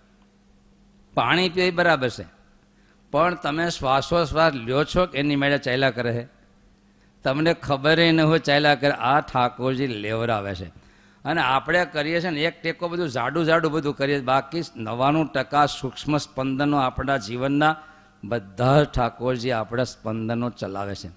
[1.15, 2.25] પાણી પીએ બરાબર છે.
[3.11, 6.29] પણ તમે શ્વાસોશ્વાસ લ્યો છો કે એની મેળે ચાલ્યા કરે છે?
[7.25, 10.67] તમને ખબર ન હોય ચાલ્યા કરે, આ ઠાકોરજી લેવરાવે છે.
[11.25, 15.67] અને આપણે કરીએ છીએ ને, એક ટેકો બધું જાડું જાડું બધું કરીએ બાકી નવ્વાણું ટકા
[15.67, 17.77] સૂક્ષ્મ સ્પંદનો આપણા જીવનના
[18.25, 21.11] બધા જ ઠાકોરજી આપણા સ્પંદનો ચલાવે છે.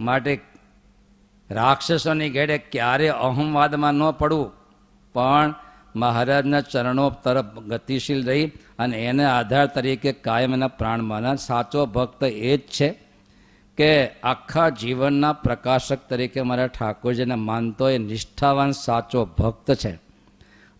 [0.00, 0.40] માટે
[1.50, 4.52] રાક્ષસોની ઘેડે ક્યારે અહમવાદમાં ન પડવું?
[5.12, 5.54] પણ
[5.96, 8.46] મહારાજના ચરણો તરફ ગતિશીલ રહી
[8.78, 13.02] અને એને આધાર તરીકે કાયમ એના પ્રાણમાના સાચો ભક્ત એ જ છે
[13.76, 19.90] કે આખા જીવનના પ્રકાશક તરીકે મારા ઠાકોરજીને માનતો એ નિષ્ઠાવાન, સાચો ભક્ત છે.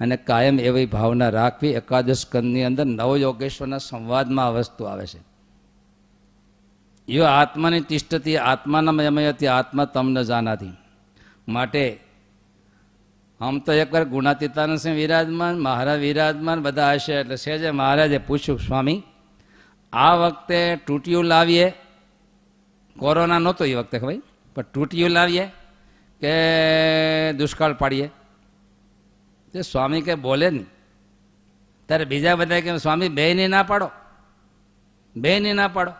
[0.01, 5.33] અને કાયમ એવી ભાવના રાખવી એકાદશ કંદની અંદર નવયોગેશ્વરના સંવાદમાં આ વસ્તુ આવે છે.
[7.09, 10.71] યો આત્માની તિષ્ઠતી, આત્માના મયમયથી આત્મા તમને જાનાથી
[11.49, 12.01] માટે
[13.43, 15.59] આમ તો એકવાર ગુણાતીતાનંદ સિંહ વિરાજમાન?
[15.59, 17.15] મહારાજ વિરાજમાન બધા હશે.
[17.15, 19.03] એટલે છે જે મહારાજે પૂછ્યું, સ્વામી,
[19.93, 21.73] આ વખતે ટૂટિયું લાવીએ?
[22.99, 24.23] કોરોના નહોતો એ વખતે ભાઈ
[24.55, 25.47] પણ ટૂટિયું લાવીએ
[26.21, 26.33] કે
[27.33, 28.11] દુષ્કાળ પાડીએ?
[29.53, 30.67] તે સ્વામી કે, બોલે નહીં.
[31.87, 33.91] ત્યારે બીજા બધા કે, સ્વામી બેની ના પાડો.
[35.17, 35.93] બેની ના પાડો.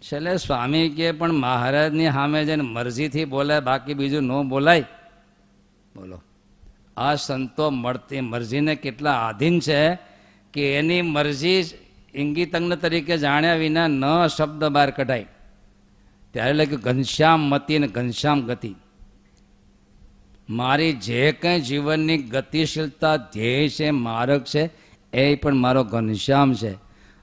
[0.00, 4.84] છેલ્લે સ્વામી કે, પણ મહારાજની સામે જઈને મરજીથી બોલાય, બાકી બીજું ન બોલાય.
[5.98, 6.22] બોલો.
[6.96, 9.94] આ સંતો મળતી મરજીને કેટલા આધીન છે
[10.52, 11.64] કે એની મરજી
[12.14, 15.26] ઇંગિતજ્ઞ તરીકે જાણ્યા વિના ન શબ્દ બહાર કઢાય.
[16.32, 18.74] ત્યારે લખ્યું ઘનશ્યામ મતી અને ઘનશ્યામ ગતિ.
[20.50, 24.70] મારી જે કંઈ જીવનની ગતિશીલતા, ધ્યેય છે, માર્ગ છે,
[25.12, 26.70] એ પણ મારો ઘનશ્યામ છે.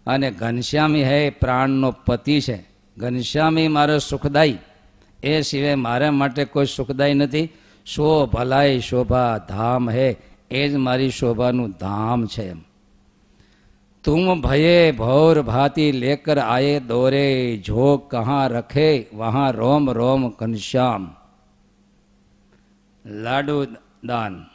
[0.08, 2.66] અને ઘનશ્યામી હે પ્રાણનો પતિ છે.
[2.98, 4.58] ઘનશ્યામી મારો સુખદાયી
[5.24, 7.50] એ સિવાય મારા માટે કોઈ સુખદાયી નથી.
[7.86, 10.18] શો ભલાઈ શોભા ધામ હે
[10.52, 12.62] એ જ મારી શોભાનું ધામ છે એમ.
[14.04, 21.16] તુમ ભયે ભૌર ભાતી લેકર આયે દોરે, જો કહા રખે વહાં રોમ રોમ ઘનશ્યામ.
[23.06, 23.66] લાડુ
[24.04, 24.46] દાન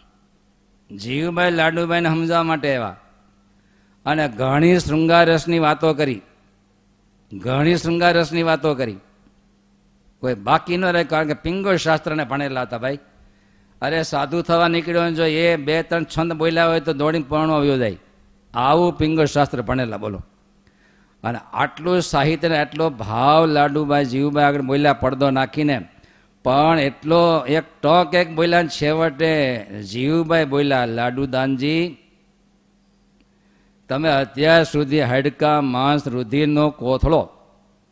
[0.97, 2.97] જીવભાઈ લાડુભાઈને સમજવા માટે એવા
[4.07, 6.23] અને ઘણી શૃંગારસની વાતો કરી.
[7.39, 8.97] ઘણી શૃંગારસની વાતો કરી.
[10.21, 12.99] કોઈ બાકી ન રહે કારણ કે પિંગો શાસ્ત્રને ભણેલા હતા ભાઈ.
[13.83, 17.79] અરે સાધુ થવા નીકળ્યો જો એ બે ત્રણ છંદ બોલ્યા હોય તો દોડીને પરણો આવ્યો
[17.79, 17.97] જાય.
[18.55, 20.21] આવું પિંગળ શાસ્ત્ર ભણેલા, બોલો.
[21.25, 25.89] અને આટલું સાહિત્યને આટલો ભાવ લાડુભાઈ, જીવુભાઈ આગળ બોલ્યા, પડદો નાખીને.
[26.45, 31.97] પણ એટલો એક ટોક એક બોલ્યા ને છેવટે જીવભાઈ બોલ્યા, લાડુદાનજી,
[33.89, 37.29] તમે અત્યાર સુધી હાડકા, માંસ, રુધિરનો કોથળો,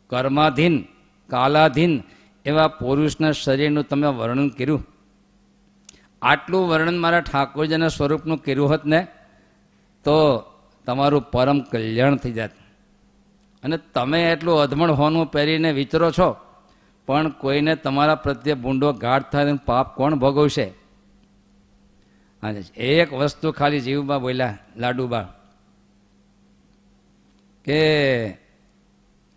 [0.09, 0.85] કર્માધીન,
[1.29, 2.03] કાલાધીન
[2.45, 4.87] એવા પુરુષના શરીરનું તમે વર્ણન કર્યું.
[6.21, 9.07] આટલું વર્ણન મારા ઠાકોરજીના સ્વરૂપનું કર્યું હોત ને,
[10.03, 10.43] તો
[10.85, 12.51] તમારું પરમ કલ્યાણ થઈ જાત.
[13.63, 16.37] અને તમે એટલું અધમણ હોનું પહેરીને વિચરો છો,
[17.05, 20.73] પણ કોઈને તમારા પ્રત્યે ભૂંડો ગાઢ થાય પાપ કોણ ભોગવશે?
[22.75, 25.27] એક વસ્તુ ખાલી જીવબા બોલ્યા, લાડુબા.
[27.63, 28.29] કે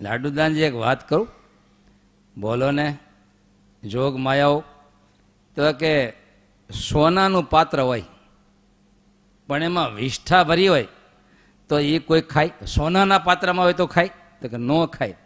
[0.00, 1.28] લાડુદાનજી એક વાત કરું?
[2.38, 2.98] બોલો ને,
[3.84, 4.64] જોગ માયાઓ,
[5.56, 6.21] તો કે
[6.72, 8.02] સોનાનું પાત્ર હોય,
[9.48, 10.88] પણ એમાં વિષ્ઠા ભરી હોય,
[11.68, 12.50] તો એ કોઈ ખાય.
[12.66, 14.10] સોનાના પાત્રમાં હોય તો ખાય,
[14.40, 15.16] તો કે ન ખાય.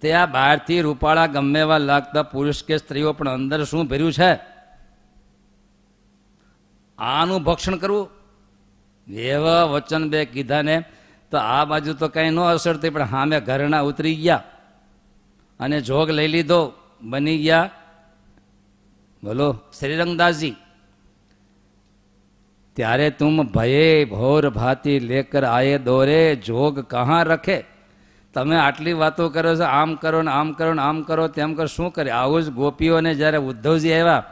[0.00, 4.32] તે આ બહારથી રૂપાળા ગમે એવા લાગતા પુરુષ કે સ્ત્રીઓ પણ અંદર શું ભર્યું છે?
[6.98, 8.10] આનું ભક્ષણ કરવું.
[9.08, 10.76] એવા વચન બે કીધા ને,
[11.30, 14.42] તો આ બાજુ તો કંઈ ન અસર થઈ, પણ હા મેં ઘરના ઉતરી ગયા
[15.60, 16.72] અને જોગ લઈ લીધો,
[17.02, 17.70] બની ગયા.
[19.22, 20.56] બોલો, શ્રીરંગદાસજી
[22.76, 27.64] ત્યારે તુમ ભયે ભોર ભાતી લેકર આયે દોરે, જોગ કહાં રખે?
[28.34, 31.66] તમે આટલી વાતો કરો છો, આમ કરો ને આમ કરો ને આમ કરો, તેમ કરો,
[31.66, 32.10] શું કરે?
[32.10, 34.24] આવું જ ગોપીઓને જ્યારે ઉદ્ધવજી આવ્યા,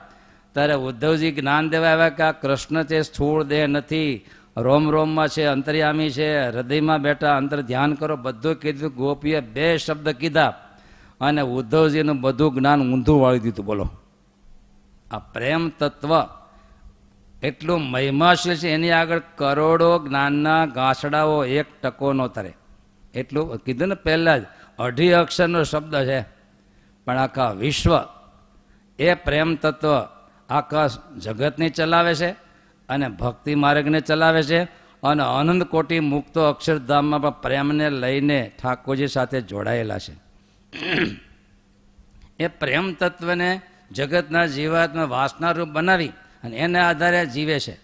[0.53, 4.25] ત્યારે ઉદ્ધવજી જ્ઞાન દેવા આવ્યા કે આ કૃષ્ણ છે સ્થૂળ દેહ નથી,
[4.57, 10.09] રોમ રોમમાં છે, અંતર્યામી છે, હૃદયમાં બેઠા અંતર ધ્યાન કરો, બધું કીધું, ગોપીએ બે શબ્દ
[10.09, 10.55] કીધા
[11.21, 13.87] અને ઉદ્ધવજીનું બધું જ્ઞાન ઊંધું વાળી દીધું, બોલો.
[15.11, 16.40] આ પ્રેમ તત્વ
[17.43, 22.53] એટલું મહિમાશીલ છે, એની આગળ કરોડો જ્ઞાનના ગાંસડાઓ એક ટકો નો તરે.
[23.15, 24.45] એટલું કીધું ને પહેલાં જ,
[24.79, 26.21] અઢી અક્ષરનો શબ્દ છે.
[27.05, 27.99] પણ આખા વિશ્વ
[28.99, 29.89] એ પ્રેમ તત્વ
[30.51, 30.87] આખા
[31.19, 32.31] જગતને ચલાવે છે
[32.89, 34.63] અને ભક્તિ માર્ગને ચલાવે છે
[35.03, 40.15] અને અનંત કોટી મુક્તો અક્ષરધામમાં પણ પ્રેમને લઈને ઠાકોરજી સાથે જોડાયેલા છે.
[42.39, 43.61] એ પ્રેમ તત્વને
[43.93, 46.13] જગતના જીવાત્મા વાસનારૂપ બનાવી
[46.45, 47.79] અને એના આધારે જીવે છે.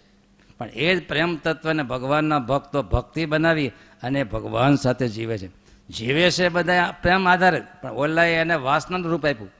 [0.58, 3.68] પણ એ જ પ્રેમ તત્વને ભગવાનના ભક્તો ભક્તિ બનાવી
[4.02, 5.48] અને ભગવાન સાથે જીવે છે.
[5.88, 9.50] જીવે છે બધા પ્રેમ આધારે, પણ ઓલાએ એને વાસનાનું રૂપ આપ્યું.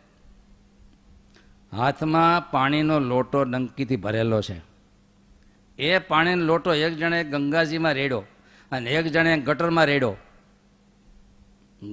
[1.73, 4.63] હાથમાં પાણીનો લોટો ડંકીથી ભરેલો છે.
[5.79, 8.25] એ પાણીનો લોટો એક જણે ગંગાજીમાં રેડો
[8.73, 10.17] અને એક જણે ગટરમાં રેડો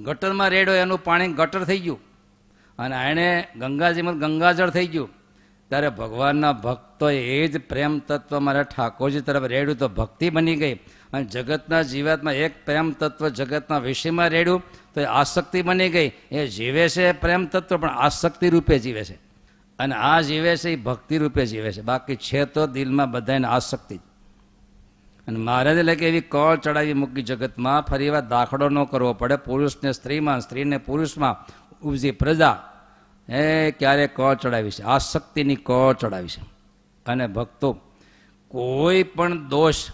[0.04, 2.00] ગટરમાં રેડો એનું પાણી ગટર થઈ ગયું.
[2.78, 5.10] અને એણે ગંગાજીમાં ગંગાજળ થઈ ગયું.
[5.68, 10.74] ત્યારે ભગવાનના ભક્તો એ જ પ્રેમ તત્વ મારા ઠાકોરજી તરફ રેડ્યું તો ભક્તિ બની ગઈ.
[11.12, 14.62] અને જગતના જીવાતમાં એક પ્રેમ તત્વ જગતના વિષયમાં રેડ્યું
[14.94, 16.12] તો એ આસક્તિ બની ગઈ.
[16.30, 19.14] એ જીવે છે પ્રેમ તત્વ, પણ આસક્તિ રૂપે જીવે છે.
[19.78, 21.80] અને આ જીવે છે એ ભક્તિ રૂપે જીવે છે.
[21.80, 23.96] બાકી છે તો દિલમાં બધાને આસક્તિ.
[25.28, 29.36] અને મહારાજે લખે એવી કળ ચડાવી મૂકી જગતમાં ફરી વાર દાખલો ન કરવો પડે.
[29.36, 31.36] પુરુષને સ્ત્રીમાં સ્ત્રીને પુરુષમાં
[31.82, 32.70] ઉપજી પ્રજા
[33.28, 34.82] એ ક્યારે કળ ચડાવી છે?
[34.82, 36.42] આસક્તિની કળ ચડાવી છે.
[37.06, 37.80] અને ભક્તો,
[38.48, 39.90] કોઈ પણ દોષ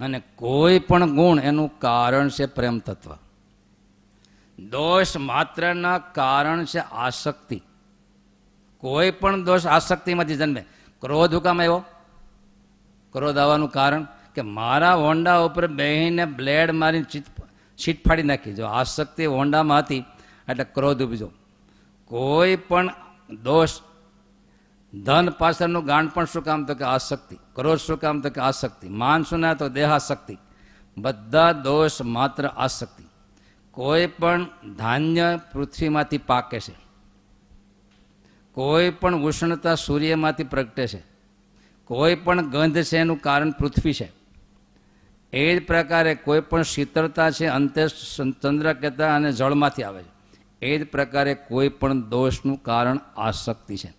[0.00, 3.14] અને કોઈ પણ ગુણ એનું કારણ છે પ્રેમ તત્વ.
[4.58, 7.62] દોષ માત્રના કારણ છે આસક્તિ.
[8.78, 10.64] કોઈ પણ દોષ આસક્તિમાંથી જન્મે.
[11.00, 11.84] ક્રોધ હુકામ આવ્યો?
[13.12, 17.22] ક્રોધ આવવાનું કારણ કે મારા હોન્ડા ઉપર બેહીને બ્લેડ મારીને
[17.78, 18.52] ચીટ ફાડી નાખી.
[18.54, 20.04] જો આસક્તિ હોન્ડામાં હતી,
[20.48, 21.30] એટલે ક્રોધ ઉપજો
[22.06, 22.90] કોઈ પણ
[23.42, 23.70] દોષ,
[25.04, 26.64] ધન પાછળનું ગાંડ પણ શું કામ?
[26.64, 27.36] તો કે આસક્તિ.
[27.36, 28.20] ક્રોધ શું કામ?
[28.20, 28.88] તો કે આસક્તિ.
[28.88, 30.38] માન શું ના તો દેહાશક્તિ
[30.98, 33.04] બધા દોષ માત્ર આસક્તિ.
[33.70, 34.46] કોઈ પણ
[34.76, 36.74] ધાન્ય પૃથ્વીમાંથી પાકે છે.
[38.52, 41.02] કોઈ પણ ઉષ્ણતા સૂર્યમાંથી પ્રગટે છે.
[41.84, 44.12] કોઈ પણ ગંધ છે એનું કારણ પૃથ્વી છે.
[45.32, 47.88] એ જ પ્રકારે કોઈ પણ શીતળતા છે, અંતે
[48.42, 50.13] ચંદ્ર કહેતા અને જળમાંથી આવે છે.
[50.64, 53.90] એ જ પ્રકારે કોઈ પણ દોષનું કારણ આસક્તિ છે.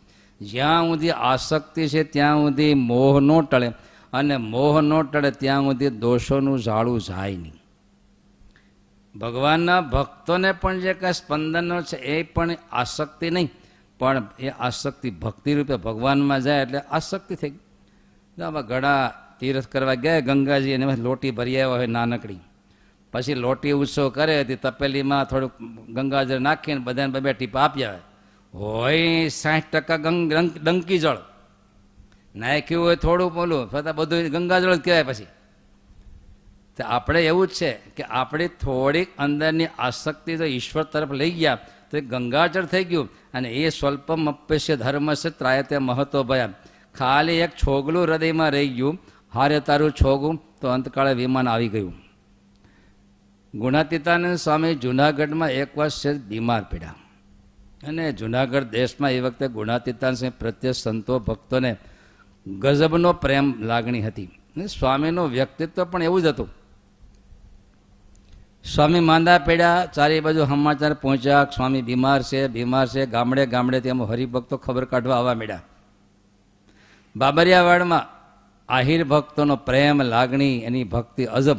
[0.42, 3.70] જ્યાં સુધી આસક્તિ છે, ત્યાં સુધી મોહ ન ટળે
[4.14, 7.54] અને મોહ ન ટળે ત્યાં સુધી દોષોનું ઝાડું જાય નહીં.
[9.16, 13.50] ભગવાનના ભક્તોને પણ જે કાંઈ સ્પંદનો છે, એ પણ આસક્તિ નહીં,
[14.00, 18.44] પણ એ આસક્તિ ભક્તિ રૂપે ભગવાનમાં જાય એટલે આસક્તિ થઈ ગઈ.
[18.44, 22.40] આમાં ઘડા તીર્થ કરવા ગયા, ગંગાજી અને લોટી ભરી આવ્યા હોય નાનકડી.
[23.16, 25.54] પછી લોટી ઉત્સવ કરે તે તપેલીમાં થોડુંક
[25.98, 28.00] ગંગાજળ નાખીને બધાને બે બે ટીપા આપ્યા
[28.54, 29.30] હોય.
[29.42, 30.20] સાઠ ટકા ગંગ
[30.66, 31.22] ડંકી જળ.
[32.36, 35.30] નાખ્યું હોય થોડું બોલું છતાં બધું ગંગાજળ જ કહેવાય પછી.
[36.78, 41.60] તો આપણે એવું જ છે કે આપણી થોડીક અંદરની આસક્તિ તો ઈશ્વર તરફ લઈ ગયા,
[41.90, 46.54] તો એ ગંગાજળ થઈ ગયું અને એ સ્વલ્પમ અપેશ્ય ધર્મ છે ત્રાયતે મહત્વ ભયા.
[46.96, 48.96] ખાલી એક છોગલું હૃદયમાં રહી ગયું,
[49.34, 51.96] હારે તારું છોગું, તો અંતકાળે વિમાન આવી ગયું.
[53.56, 56.96] ગુણાતીતાનંદ સ્વામી જુનાગઢમાં એક વર્ષ છે બીમાર પડ્યા
[57.88, 61.76] અને જુનાગઢ દેશમાં એ વખતે ગુણાતીતાન સિંહ પ્રત્યે સંતો ભક્તોને
[62.48, 64.30] ગજબનો પ્રેમ લાગણી હતી.
[64.80, 66.50] સ્વામીનું વ્યક્તિત્વ પણ એવું જ હતું.
[68.66, 74.08] સ્વામી માંદા પડ્યા ચારે બાજુ સમાચાર પહોંચ્યા, સ્વામી બીમાર છે બીમાર છે, ગામડે ગામડે તેમાં
[74.08, 75.62] હરિભક્તો ખબર કાઢવા આવવા મળ્યા
[77.16, 78.04] બાબરિયાવાડમાં
[78.70, 81.58] આહિર ભક્તોનો પ્રેમ, લાગણી, એની ભક્તિ અજબ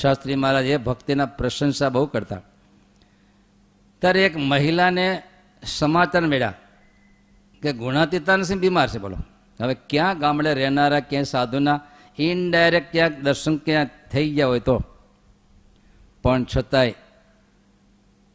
[0.00, 2.40] શાસ્ત્રી મહારાજ એ ભક્તિના પ્રશંસા બહુ કરતા.
[4.00, 5.22] ત્યારે એક મહિલાને
[5.62, 6.54] સમાચાર મળ્યા
[7.62, 9.16] કે ગુણાતીતાનસિંહ બીમાર છે, બોલો.
[9.60, 11.80] હવે ક્યાં ગામડે રહેનારા ક્યાંય સાધુના
[12.18, 14.76] ઇનડાયરેક્ટ ક્યાંક દર્શન ક્યાં થઈ ગયા હોય તો.
[16.22, 16.94] પણ છતાંય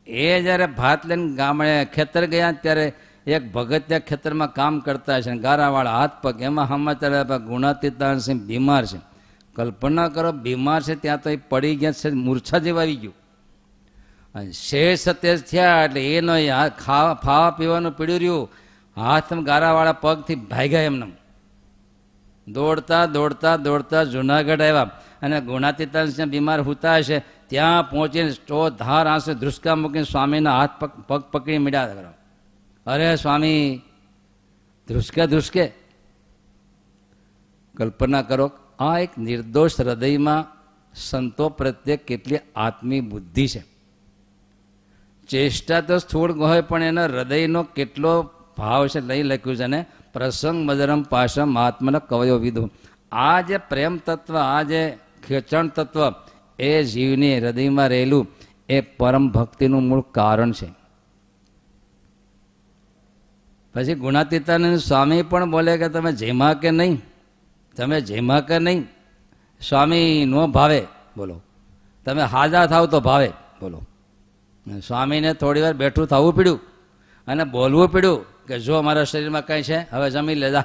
[0.07, 2.93] એ જ્યારે ભાત લઈને ગામડે ખેતર ગયા ત્યારે
[3.27, 9.10] એક ભગત ખેતરમાં કામ કરતા છે ગારાવાળા હાથ પગ, એમાં સમાચાર ગુણાતીતાનસિંહ બીમાર છે.
[9.55, 13.15] કલ્પના કરો, બીમાર છે ત્યાં તો એ પડી ગયા છે, મૂર્છા જેવા આવી ગયું.
[14.35, 16.33] અને શેષ તેજ થયા એટલે એનો
[16.85, 18.49] ખાવા ખાવા પીવાનું પીડ્યું રહ્યું.
[18.97, 21.11] હાથમાં ગારાવાળા પગથી ભાગ્યા એમને.
[22.47, 24.89] દોડતા દોડતા દોડતા જુનાગઢ આવ્યા.
[25.21, 30.89] અને ગુણાતીતાંશ બીમાર હોતા હશે, ત્યાં પહોંચીને સ્ટો ધાર આંસુ ધ્રુસકા મૂકીને સ્વામીના હાથ પગ
[31.07, 32.13] પગ પકડી મળ્યા કરો
[32.85, 33.81] અરે સ્વામી,
[34.87, 35.65] ધ્રુસકે ધ્રુસકે.
[37.77, 40.45] કલ્પના કરો આ એક નિર્દોષ હૃદયમાં
[40.93, 43.63] સંતો પ્રત્યે કેટલી આત્મી બુદ્ધિ છે.
[45.29, 49.85] ચેષ્ટા તો સ્થૂળ હોય, પણ એના હૃદયનો કેટલો ભાવ છે લઈ લખ્યું છે ને?
[50.13, 52.69] પ્રસંગ મદરમ પાશમ આત્મન કવયો વિધુ
[53.11, 55.99] આ જે પ્રેમ તત્વ, આ જે ખેંચણ તત્વ,
[56.59, 58.27] એ જીવની હૃદયમાં રહેલું,
[58.69, 60.69] એ પરમ ભક્તિનું મૂળ કારણ છે.
[63.75, 67.01] પછી ગુણાતીતાનંદ સ્વામી પણ બોલે કે તમે જેમાં કે નહીં
[67.77, 68.87] તમે જેમાં કે નહીં,
[69.69, 71.41] સ્વામી નો ભાવે, બોલો.
[72.05, 73.29] તમે હાજા થાવ તો ભાવે,
[73.61, 73.81] બોલો.
[74.87, 76.59] સ્વામીને થોડી વાર બેઠું થવું પડ્યું
[77.27, 80.63] અને બોલવું પડ્યું કે જો મારા શરીરમાં કંઈ છે, હવે જમી લેજા.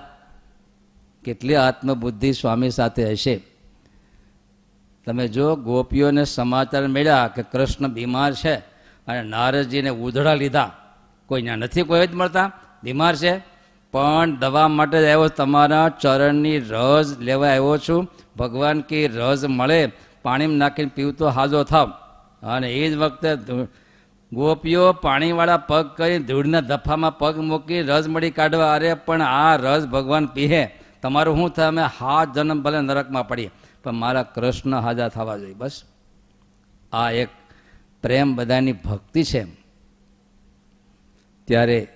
[1.24, 3.42] કેટલી આત્મબુદ્ધિ સ્વામી સાથે હશે.
[5.06, 8.54] તમે જો ગોપીઓને સમાચાર મળ્યા કે કૃષ્ણ બીમાર છે
[9.06, 10.70] અને નારદજીને ઉધડા લીધા
[11.26, 12.52] કોઈ ત્યાં નથી, કોઈ જ મળતા.
[12.84, 13.55] બીમાર છે?
[13.96, 18.08] પણ દવા માટે જ આવ્યો તમારા ચરણની રસ લેવા આવ્યો છું.
[18.36, 19.92] ભગવાન કે રસ મળે.
[20.22, 21.88] પાણીમાં નાખીને પીવું તો હાજો થાવ.
[22.42, 23.36] અને એ જ વખતે
[24.32, 28.74] ગોપીઓ પાણીવાળા પગ કરી ધૂળના દફામાં પગ મૂકી રસ મળી કાઢવા.
[28.74, 30.74] અરે, પણ આ રસ ભગવાન પીહે.
[31.02, 31.66] તમારું શું થાય?
[31.66, 33.50] અમે હાથ જન્મ ભલે નરકમાં પડીએ.
[33.84, 35.54] પણ મારા કૃષ્ણ હાજા થવા જોઈએ.
[35.54, 35.82] બસ.
[36.92, 37.28] આ એક
[38.02, 39.46] પ્રેમ બધાની ભક્તિ છે.
[41.44, 41.88] ત્યારે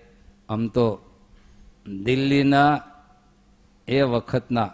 [0.48, 1.00] આમ તો
[1.90, 2.80] દિલ્હીના
[3.88, 4.70] એ વખતના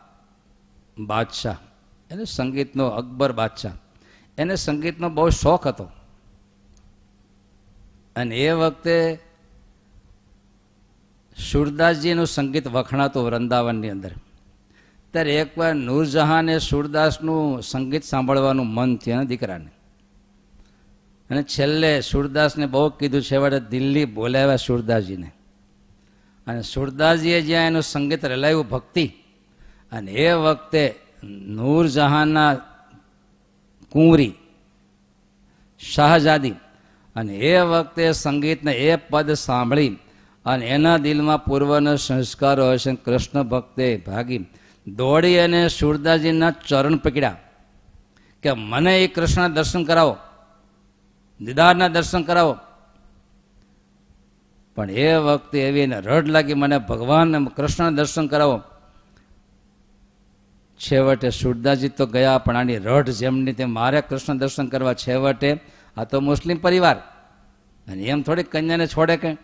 [0.98, 1.56] બાદશાહ,
[2.10, 3.72] એને સંગીતનો અકબર બાદશાહ,
[4.38, 5.88] એને સંગીતનો બહુ શોખ હતો.
[8.16, 9.18] અને એ વખતે
[11.52, 14.12] સુરદાસજીનું સંગીત વખણાતું વૃંદાવનની અંદર.
[15.12, 19.70] ત્યારે એકવાર નૂરજહાને સુરદાસનું સંગીત સાંભળવાનું મન થયું એના દીકરાને.
[21.30, 25.32] અને છેલ્લે સુરદાસને બહુ કીધું, છેવટે દિલ્હી બોલાવ્યા સુરદાસજીને.
[26.46, 29.04] અને સુરદાસજીએ જ્યાં એનું સંગીત રલાવ્યું ભક્તિ,
[29.92, 30.82] અને એ વખતે
[31.56, 32.52] નૂરજહાંના
[33.92, 34.34] કુંવરી
[35.80, 36.56] શાહજાદી
[37.16, 39.94] અને એ વખતે સંગીતને એ પદ સાંભળી,
[40.46, 44.42] અને એના દિલમાં પૂર્વનો સંસ્કારો હશે કૃષ્ણ ભક્તે ભાગી,
[44.86, 47.42] દોડી અને સુરદાસજીના ચરણ પકડ્યા,
[48.42, 50.14] કે મને એ કૃષ્ણ દર્શન કરાવો,
[51.40, 52.54] દીદારના દર્શન કરાવો
[54.76, 58.62] પણ એ વખતે એવી એને રડ લાગી, મને ભગવાન કૃષ્ણ દર્શન કરાવો.
[60.76, 65.60] છેવટે સુરદાસજી તો ગયા, પણ આની રઢ જેમની તેમ મારે કૃષ્ણ દર્શન કરવા છેવટે,
[65.96, 66.96] આ તો મુસ્લિમ પરિવાર.
[67.88, 69.34] અને એમ થોડીક કન્યાને છોડે કે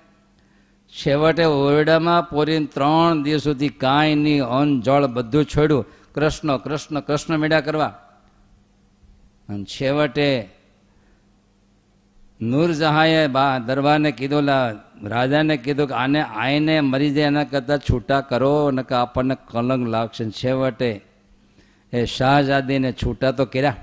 [0.88, 5.86] છેવટે ઓરડામાં પોરીને ત્રણ દિવસ સુધી કાંઈ નહીં, અન્ન, જળ બધું છોડ્યું.
[6.14, 7.86] કૃષ્ણ કૃષ્ણ કૃષ્ણ મેળા કરવા.
[9.48, 10.48] અને છેવટે
[12.42, 14.48] નૂરજહાંએ બા દરબારને કીધું
[15.08, 19.88] રાજાને કીધું કે આને આઈને મરી જાય, એના કરતાં છૂટા કરો, ને કે આપણને કલંક
[19.88, 20.24] લાગશે.
[20.30, 20.90] છેવટે
[21.92, 23.76] એ શાહજાદીને છૂટા તો કર્યા.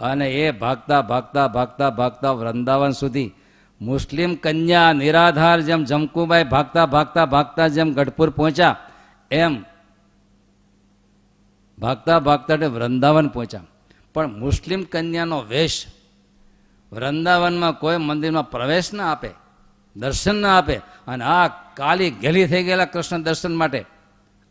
[0.00, 3.30] અને એ ભાગતા ભાગતા ભાગતા ભાગતા વૃંદાવન સુધી
[3.80, 8.76] મુસ્લિમ કન્યા નિરાધાર જેમ જમકુબાઈ ભાગતા ભાગતા ભાગતા જેમ ગઢપુર પહોંચ્યા,
[9.30, 9.52] એમ
[11.78, 13.64] ભાગતા ભાગતા વૃંદાવન પહોંચ્યા.
[14.14, 15.86] પણ મુસ્લિમ કન્યાનો વેશ
[16.92, 19.30] વૃંદાવનમાં કોઈ મંદિરમાં પ્રવેશ ના આપે,
[19.96, 20.76] દર્શન ના આપે,
[21.06, 23.84] અને આ કાલી ગેલી થઈ ગયેલા કૃષ્ણ દર્શન માટે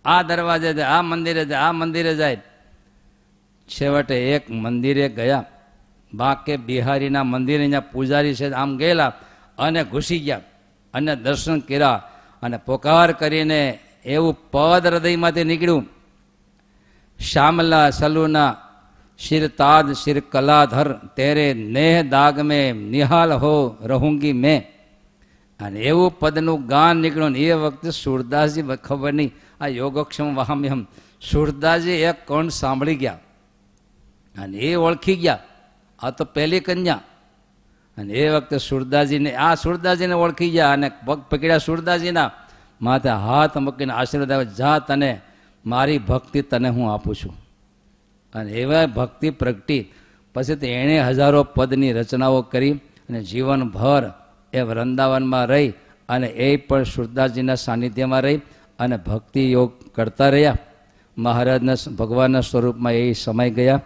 [0.05, 2.37] આ દરવાજે જાય આ મંદિરે જાય આ મંદિરે જાય.
[3.67, 5.45] છેવટે એક મંદિરે ગયા.
[6.13, 9.13] બાકે બિહારીના મંદિરે અહીંયા પૂજારી છે, આમ ગયેલા
[9.57, 10.41] અને ઘૂસી ગયા
[10.93, 12.03] અને દર્શન કર્યા
[12.43, 15.85] અને પોકાર કરીને એવું પદ હૃદયમાંથી નીકળ્યું.
[17.19, 18.57] શ્યામલા, સલુના
[19.27, 24.67] શિર તાજ, શિર કલાધર, તેરે નેહ દાગ મેં નિહાલ હો રહુંગી મેં.
[25.59, 29.33] અને એવું પદનું ગાન નીકળ્યું ને એ વખતે સુરદાસજી ખબર નહીં.
[29.61, 30.87] આ યોગક્ષમ વાહમ્યમ
[31.31, 33.13] સુરદાસજી એક કોણ સાંભળી ગયા.
[34.41, 35.39] અને એ ઓળખી ગયા.
[35.99, 37.01] આ તો પહેલી કન્યા.
[37.97, 42.31] અને એ વખતે સુરદાસજીને આ સુરદાસજીને ઓળખી ગયા અને પગ પકડ્યા સુરદાસજીના
[42.81, 45.21] માથે હાથ મૂકીને આશીર્વાદ આવે જા તને,
[45.65, 47.50] મારી ભક્તિ તને હું આપું છું.
[48.35, 49.91] અને એવા ભક્તિ પ્રગટી.
[50.33, 52.71] પછી તો એણે હજારો પદની રચનાઓ કરી
[53.09, 54.11] અને જીવનભર
[54.53, 55.73] એ વૃંદાવનમાં રહી
[56.09, 58.41] અને એ પણ સુરદાસજીના સાનિધ્યમાં રહી
[58.79, 60.57] અને ભક્તિ યોગ કરતા રહ્યા.
[61.17, 63.81] મહારાજના ભગવાનના સ્વરૂપમાં એ સમય ગયા.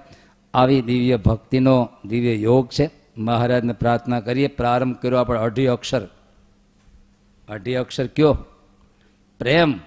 [0.54, 2.90] આવી દિવ્ય ભક્તિનો દિવ્ય યોગ છે.
[3.18, 4.48] મહારાજને પ્રાર્થના કરીએ.
[4.48, 6.02] પ્રારંભ કર્યો આપણે અઢી અક્ષર.
[7.50, 8.46] અઢી અક્ષર કયો?
[9.40, 9.80] પ્રેમ.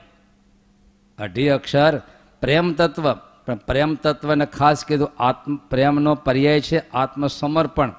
[1.18, 2.02] અઢી અક્ષર.
[2.40, 3.27] પ્રેમ તત્વ.
[3.48, 7.92] પણ પ્રેમ તત્વને ખાસ કીધું આત્મ, પ્રેમનો પર્યાય છે, આત્મસમર્પણ.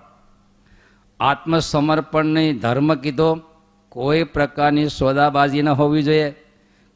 [1.20, 3.42] આત્મસમર્પણની ધર્મ કીધો,
[3.90, 6.36] કોઈ પ્રકારની સોદાબાજી ન હોવી જોઈએ,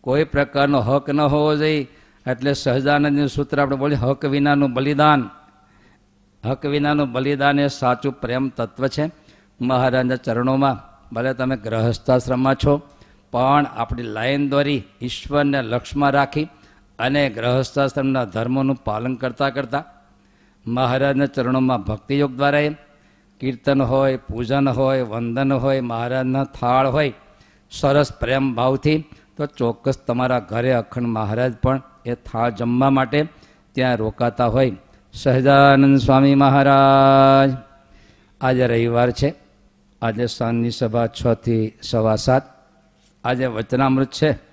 [0.02, 1.88] કોઈ પ્રકારનો હક ન હોવો જોઈએ.
[2.28, 5.30] એટલે સહજાનંદનું સૂત્ર આપણે બોલીએ હક વિનાનું બલિદાન.
[6.46, 9.12] હક વિનાનું બલિદાન એ સાચું પ્રેમ તત્વ છે.
[9.62, 12.82] મહારાજના ચરણોમાં, ભલે તમે ગ્રહસ્થાશ્રમમાં છો,
[13.32, 16.48] પણ આપણી લાઈન દોરી ઈશ્વરને લક્ષ્યમાં રાખી
[17.00, 19.84] અને ગ્રહસ્થાશ્રમના ધર્મોનું પાલન કરતાં કરતાં
[20.68, 22.60] મહારાજના ચરણોમાં ભક્તિયોગ દ્વારા
[23.40, 27.14] કીર્તન હોય, પૂજન હોય, વંદન હોય, મહારાજના થાળ હોય,
[27.72, 29.06] સરસ પ્રેમ ભાવથી
[29.38, 33.28] તો ચોક્કસ તમારા ઘરે અખંડ મહારાજ પણ એ થાળ જમવા માટે
[33.72, 34.72] ત્યાં રોકાતા હોય.
[35.14, 37.52] સહજાનંદ સ્વામી મહારાજ,
[38.42, 39.36] આજે રવિવાર છે.
[40.02, 42.44] આજે સાંજની સભા છ થી સવા સાત.
[43.24, 44.53] આજે વચનામૃત છે.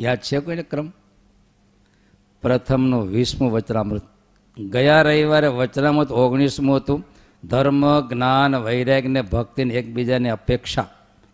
[0.00, 0.92] યાદ છે કોઈને ક્રમ?
[2.42, 4.02] પ્રથમનું વીસમું વચનામૃત.
[4.58, 7.06] ગયા રવિવારે વચનામૃત ઓગણીસમું હતું.
[7.44, 10.86] ધર્મ, જ્ઞાન, વૈરાગ્ય ને ભક્તિને એકબીજાની અપેક્ષા.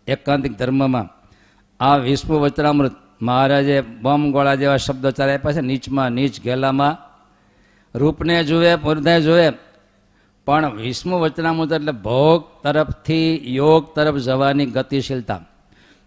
[0.07, 1.09] એકાંતિક ધર્મમાં.
[1.79, 2.91] આ વીસમું વચનામૃત
[3.21, 6.97] મહારાજે બમ ગોળા જેવા શબ્દો ચાલે પાસે નીચમાં નીચ, ગેલામાં.
[7.99, 9.49] રૂપને જુએ પૂર્ધે જુએ.
[10.45, 15.41] પણ વીસમું વચનામૃત એટલે ભોગ તરફથી યોગ તરફ જવાની ગતિશીલતા.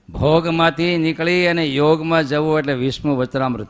[0.09, 3.69] ભોગમાંથી નીકળી અને યોગમાં જવું એટલે વિષ્ણુ વચનામૃત.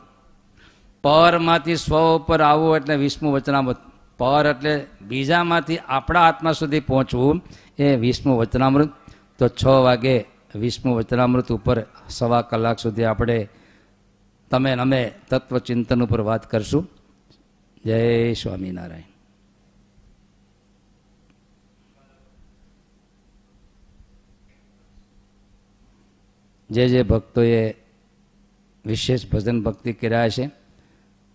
[1.03, 3.77] પરમાંથી સ્વ ઉપર આવવું એટલે વિષ્ણુ વચનામૃત.
[4.17, 7.41] પર એટલે બીજામાંથી આપણા આત્મા સુધી પહોંચવું
[7.79, 8.89] એ વિષ્ણુ વચનામૃત.
[9.37, 10.25] તો છ વાગે
[10.55, 13.49] વિષ્ણુ વચનામૃત ઉપર સવા કલાક સુધી આપણે
[14.49, 16.89] તમે અમે તત્વચિંતન ઉપર વાત કરશું.
[17.85, 19.16] જય સ્વામિનારાયણ.
[26.69, 27.75] જે જે ભક્તોએ
[28.85, 30.49] વિશેષ ભજન ભક્તિ કર્યા છે,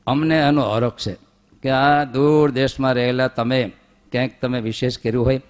[0.06, 1.16] અમને એનો હરખ છે
[1.62, 3.72] કે આ દૂર દેશમાં રહેલા તમે,
[4.12, 5.40] ક્યાંક તમે વિશેષ કર્યું હોય.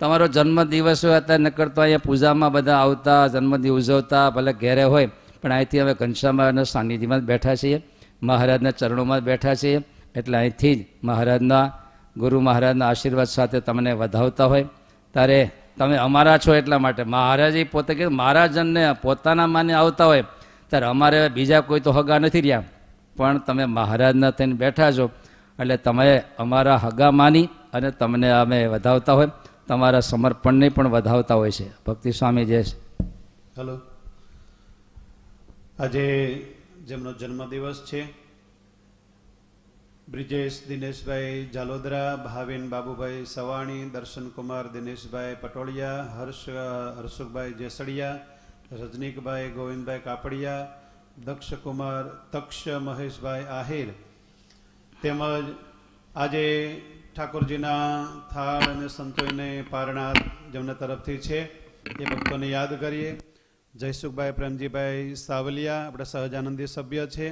[0.00, 5.08] તમારો જન્મદિવસ હોય અત્યારે નકરતો અહીંયા પૂજામાં બધા આવતા, જન્મદિવસ ઉજવતા, ભલે ઘેરે હોય,
[5.42, 7.82] પણ અહીંથી હવે ઘનશ્યામના જ બેઠા છીએ.
[8.22, 9.80] મહારાજના ચરણોમાં જ બેઠા છીએ.
[10.14, 11.72] એટલે અહીંથી જ મહારાજના,
[12.16, 14.64] ગુરુ મહારાજના આશીર્વાદ સાથે તમને વધાવતા હોય.
[15.12, 17.02] ત્યારે તમે અમારા છો એટલા માટે.
[17.04, 20.24] મહારાજે પોતે કીધું મહારાજનને પોતાના માને આવતા હોય,
[20.68, 22.62] ત્યારે અમારે બીજા કોઈ તો હગા નથી રહ્યા.
[23.16, 25.10] પણ તમે મહારાજના થઈને બેઠા છો,
[25.58, 29.30] એટલે તમે અમારા હગા માની અને તમને અમે વધાવતા હોય.
[29.68, 31.66] તમારા સમર્પણને પણ વધાવતા હોય છે.
[31.86, 32.76] ભક્તિ સ્વામી જે છે
[33.58, 33.74] હલો.
[35.78, 36.04] આજે
[36.86, 38.27] જેમનો જન્મદિવસ છે
[40.08, 46.44] બ્રિજેશ દિનેશભાઈ જાલોદરા, ભાવિન બાબુભાઈ સવાણી દર્શનકુમાર દિનેશભાઈ પટોળિયા, હર્ષ,
[46.98, 48.20] હર્ષુખભાઈ જેસડિયા,
[48.72, 50.68] રજનીકભાઈ ગોવિંદભાઈ કાપડિયા
[51.26, 53.90] દક્ષકુમાર તક્ષ મહેશભાઈ આહિર.
[55.02, 55.20] તેમજ
[56.16, 56.46] આજે
[57.14, 57.84] ઠાકોરજીના
[58.32, 60.12] થાળ અને સંતોને પારણા
[60.52, 61.40] જેમના તરફથી છે,
[62.00, 63.12] એ ભક્તોને યાદ કરીએ.
[63.74, 67.28] જયસુખભાઈ પ્રેમજીભાઈ સાવલિયા, આપણા સહજાનંદી સભ્ય છે,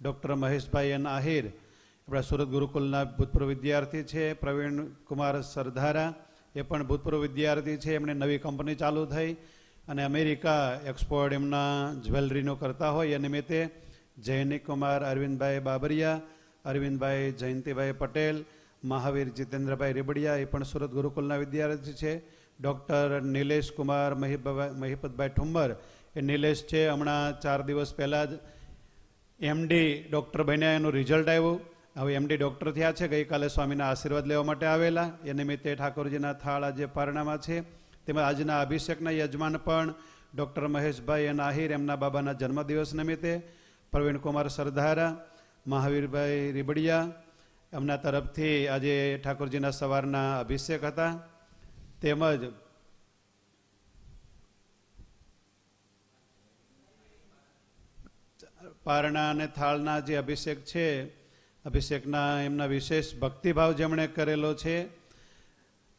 [0.00, 1.52] ડૉક્ટર મહેશભાઈ એન આહિર
[2.08, 4.78] આપણા સુરત ગુરુકુલના ભૂતપૂર્વ વિદ્યાર્થી છે, પ્રવીણ
[5.08, 6.14] કુમાર સરધારા.
[6.54, 9.36] એ પણ ભૂતપૂર્વ વિદ્યાર્થી છે, એમણે નવી કંપની ચાલુ થઈ
[9.88, 13.70] અને અમેરિકા એક્સપોર્ટ એમના જ્વેલરીનો કરતા હોય એ નિમિત્તે
[14.18, 16.20] જૈનિક કુમાર, અરવિંદભાઈ બાબરિયા,
[16.64, 18.36] અરવિંદભાઈ જયંતિભાઈ પટેલ,
[18.84, 22.14] મહાવીર જીતેન્દ્રભાઈ રેબડિયા એ પણ સુરત ગુરુકુલના વિદ્યાર્થી છે.
[22.60, 25.70] ડૉક્ટર નિલેશ કુમાર મહિપભાઈ મહિપતભાઈ ઠુમ્મર
[26.16, 26.82] એ નિલેશ છે.
[26.88, 28.32] હમણાં ચાર દિવસ પહેલાં જ
[29.40, 31.60] એમડી ડૉક્ટર બન્યા, એનું રિઝલ્ટ આવ્યું.
[31.96, 35.08] હવે એમડી ડૉક્ટર થયા છે, ગઈકાલે સ્વામીના આશીર્વાદ લેવા માટે આવેલા.
[35.24, 37.56] એ નિમિત્તે ઠાકોરજીના થાળ આજે પારણામાં છે.
[38.06, 39.92] તેમજ આજના અભિષેકના યજમાન પણ
[40.34, 43.32] ડૉક્ટર મહેશભાઈ એન આહિર એમના બાબાના જન્મદિવસ નિમિત્તે
[43.92, 45.12] પ્રવીણકુમાર સરદારા
[45.66, 47.12] મહાવીરભાઈ રીબડિયા
[47.72, 51.12] એમના તરફથી આજે ઠાકોરજીના સવારના અભિષેક હતા.
[52.00, 52.42] તેમજ
[58.84, 60.86] પારણા અને થાળના જે અભિષેક છે
[61.64, 64.86] અભિષેકના એમના વિશેષ ભક્તિભાવ જેમણે કરેલો છે.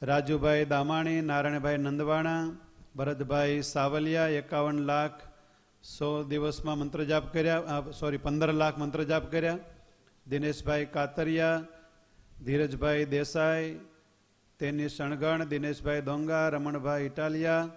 [0.02, 2.52] રાજુભાઈ દામાણી, નારાયણભાઈ નંદવાણા,
[2.96, 5.22] ભરતભાઈ સાવલિયા એકાવન લાખ
[5.84, 9.58] સો દિવસમાં મંત્ર જાપ કર્યા સોરી પંદર લાખ મંત્ર જાપ કર્યા.
[10.28, 11.64] દિનેશભાઈ કાતરિયા,
[12.46, 13.80] ધીરજભાઈ દેસાઈ,
[14.60, 17.70] તેની શણગણ દિનેશભાઈ દોંગા, રમણભાઈ ઇટાલિયા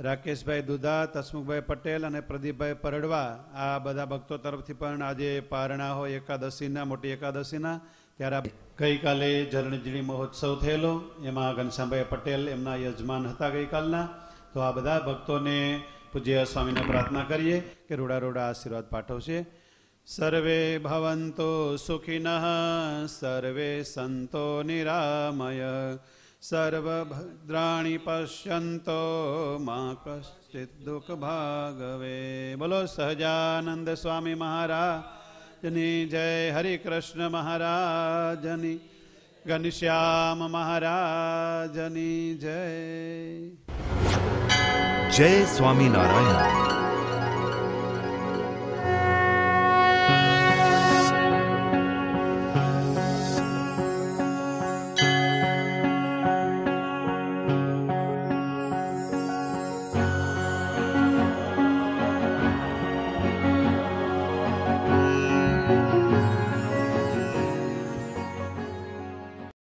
[0.00, 6.12] રાકેશભાઈ દુધા, તસમુખભાઈ પટેલ અને પ્રદીપભાઈ પરડવા, આ બધા ભક્તો તરફથી પણ આજે પારણા હોય
[6.12, 7.80] એકાદશીના, મોટી એકાદશીના,
[8.16, 11.02] ત્યારે ગઈકાલે જરણજીણી મહોત્સવ થયેલો.
[11.24, 14.08] એમાં ઘનશ્યામભાઈ પટેલ એમના યજમાન હતા ગઈકાલના.
[14.54, 15.82] તો આ બધા ભક્તોને
[16.12, 19.46] પૂજ્ય સ્વામીને પ્રાર્થના કરીએ કે રૂડા રૂડા આશીર્વાદ પાઠવશે.
[20.06, 22.28] સર્વે ભવંતો સુખિનઃ,
[23.06, 25.98] સર્વે સંતો નિરામય.
[26.42, 38.78] સર્વભદ્રાણી પશ્યંતો મા કશ્ચિત દુઃખ ભાગવે બોલો સહજાનંદ સ્વામી મહારાજની જય હરિકૃષ્ણ મહારાજની
[39.44, 42.60] ઘનશ્યામ મહારાજની જય
[45.10, 46.97] જય સ્વામિનારાયણ